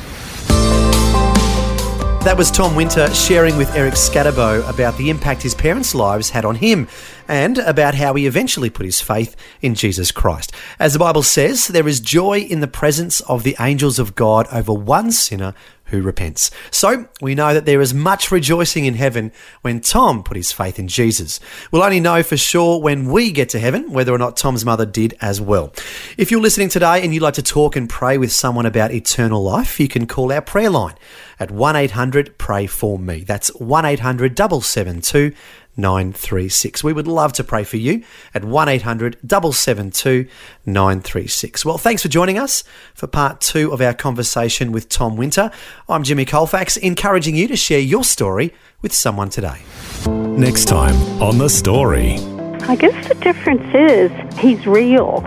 That 2.24 2.36
was 2.36 2.50
Tom 2.50 2.76
Winter 2.76 3.12
sharing 3.14 3.56
with 3.56 3.74
Eric 3.74 3.94
Scatterbo 3.94 4.68
about 4.68 4.98
the 4.98 5.08
impact 5.08 5.42
his 5.42 5.54
parents' 5.54 5.94
lives 5.94 6.28
had 6.28 6.44
on 6.44 6.56
him 6.56 6.86
and 7.26 7.56
about 7.56 7.94
how 7.94 8.12
he 8.12 8.26
eventually 8.26 8.68
put 8.68 8.84
his 8.84 9.00
faith 9.00 9.34
in 9.62 9.74
Jesus 9.74 10.12
Christ. 10.12 10.52
As 10.78 10.92
the 10.92 10.98
Bible 10.98 11.22
says, 11.22 11.68
there 11.68 11.88
is 11.88 11.98
joy 11.98 12.40
in 12.40 12.60
the 12.60 12.68
presence 12.68 13.20
of 13.22 13.42
the 13.42 13.56
angels 13.58 13.98
of 13.98 14.14
God 14.14 14.46
over 14.52 14.70
one 14.70 15.12
sinner 15.12 15.54
who 15.90 16.02
repents. 16.02 16.50
So 16.70 17.08
we 17.20 17.34
know 17.34 17.54
that 17.54 17.66
there 17.66 17.80
is 17.80 17.92
much 17.92 18.30
rejoicing 18.30 18.84
in 18.84 18.94
heaven 18.94 19.32
when 19.62 19.80
Tom 19.80 20.22
put 20.22 20.36
his 20.36 20.52
faith 20.52 20.78
in 20.78 20.88
Jesus. 20.88 21.40
We'll 21.70 21.82
only 21.82 22.00
know 22.00 22.22
for 22.22 22.36
sure 22.36 22.80
when 22.80 23.10
we 23.10 23.30
get 23.32 23.48
to 23.50 23.58
heaven 23.58 23.92
whether 23.92 24.12
or 24.12 24.18
not 24.18 24.36
Tom's 24.36 24.64
mother 24.64 24.86
did 24.86 25.16
as 25.20 25.40
well. 25.40 25.72
If 26.16 26.30
you're 26.30 26.40
listening 26.40 26.68
today 26.68 27.02
and 27.02 27.12
you'd 27.12 27.22
like 27.22 27.34
to 27.34 27.42
talk 27.42 27.76
and 27.76 27.88
pray 27.88 28.18
with 28.18 28.32
someone 28.32 28.66
about 28.66 28.92
eternal 28.92 29.42
life, 29.42 29.78
you 29.78 29.88
can 29.88 30.06
call 30.06 30.32
our 30.32 30.42
prayer 30.42 30.70
line 30.70 30.94
at 31.38 31.50
1 31.50 31.76
800 31.76 32.38
Pray 32.38 32.66
For 32.66 32.98
Me. 32.98 33.20
That's 33.20 33.48
1 33.56 33.84
800 33.84 34.36
772 34.36 35.34
936. 35.80 36.84
We 36.84 36.92
would 36.92 37.06
love 37.06 37.32
to 37.34 37.44
pray 37.44 37.64
for 37.64 37.76
you 37.76 38.04
at 38.34 38.44
1 38.44 38.68
800 38.68 39.18
772 39.22 40.28
936. 40.66 41.64
Well, 41.64 41.78
thanks 41.78 42.02
for 42.02 42.08
joining 42.08 42.38
us 42.38 42.62
for 42.94 43.06
part 43.06 43.40
two 43.40 43.72
of 43.72 43.80
our 43.80 43.94
conversation 43.94 44.72
with 44.72 44.88
Tom 44.88 45.16
Winter. 45.16 45.50
I'm 45.88 46.02
Jimmy 46.02 46.24
Colfax, 46.24 46.76
encouraging 46.76 47.34
you 47.34 47.48
to 47.48 47.56
share 47.56 47.80
your 47.80 48.04
story 48.04 48.52
with 48.82 48.92
someone 48.92 49.30
today. 49.30 49.60
Next 50.06 50.66
time 50.66 50.94
on 51.22 51.38
The 51.38 51.48
Story. 51.48 52.18
I 52.62 52.76
guess 52.76 53.08
the 53.08 53.14
difference 53.14 53.74
is 53.74 54.38
he's 54.38 54.66
real. 54.66 55.24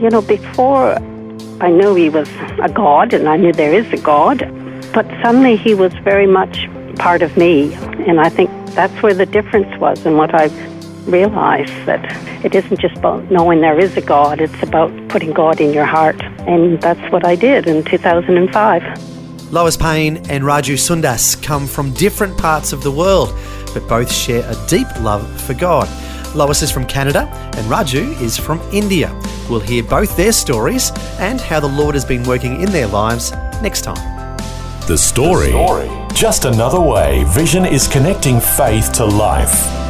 You 0.00 0.10
know, 0.10 0.22
before 0.22 0.94
I 1.60 1.70
knew 1.70 1.94
he 1.94 2.08
was 2.08 2.28
a 2.62 2.70
God 2.72 3.12
and 3.12 3.28
I 3.28 3.36
knew 3.36 3.52
there 3.52 3.74
is 3.74 3.90
a 3.92 4.00
God, 4.02 4.38
but 4.92 5.06
suddenly 5.22 5.56
he 5.56 5.74
was 5.74 5.92
very 6.04 6.26
much 6.26 6.68
part 6.98 7.22
of 7.22 7.36
me. 7.36 7.74
And 7.74 8.20
I 8.20 8.28
think 8.28 8.50
that's 8.74 9.02
where 9.02 9.14
the 9.14 9.26
difference 9.26 9.78
was 9.78 10.04
and 10.04 10.16
what 10.16 10.34
I 10.34 10.46
realized 11.06 11.72
that 11.86 12.04
it 12.44 12.54
isn't 12.54 12.78
just 12.78 12.96
about 12.96 13.30
knowing 13.30 13.60
there 13.60 13.78
is 13.78 13.96
a 13.96 14.00
God, 14.00 14.40
it's 14.40 14.62
about 14.62 14.90
putting 15.08 15.32
God 15.32 15.60
in 15.60 15.72
your 15.72 15.86
heart. 15.86 16.20
And 16.46 16.80
that's 16.80 17.12
what 17.12 17.24
I 17.24 17.34
did 17.34 17.66
in 17.66 17.84
2005. 17.84 19.52
Lois 19.52 19.76
Payne 19.76 20.18
and 20.28 20.44
Raju 20.44 20.74
Sundas 20.74 21.42
come 21.42 21.66
from 21.66 21.92
different 21.94 22.36
parts 22.36 22.72
of 22.72 22.82
the 22.82 22.90
world, 22.90 23.34
but 23.72 23.88
both 23.88 24.12
share 24.12 24.48
a 24.48 24.66
deep 24.66 24.88
love 25.00 25.26
for 25.40 25.54
God. 25.54 25.88
Lois 26.34 26.62
is 26.62 26.70
from 26.70 26.84
Canada 26.84 27.22
and 27.56 27.66
Raju 27.66 28.20
is 28.20 28.36
from 28.36 28.60
India. 28.72 29.18
We'll 29.48 29.60
hear 29.60 29.82
both 29.82 30.14
their 30.16 30.32
stories 30.32 30.92
and 31.18 31.40
how 31.40 31.60
the 31.60 31.68
Lord 31.68 31.94
has 31.94 32.04
been 32.04 32.22
working 32.24 32.60
in 32.60 32.70
their 32.70 32.86
lives 32.86 33.32
next 33.62 33.82
time. 33.82 34.36
The 34.86 34.98
story. 34.98 35.50
Just 36.18 36.46
another 36.46 36.80
way 36.80 37.22
Vision 37.28 37.64
is 37.64 37.86
connecting 37.86 38.40
faith 38.40 38.92
to 38.94 39.04
life. 39.04 39.87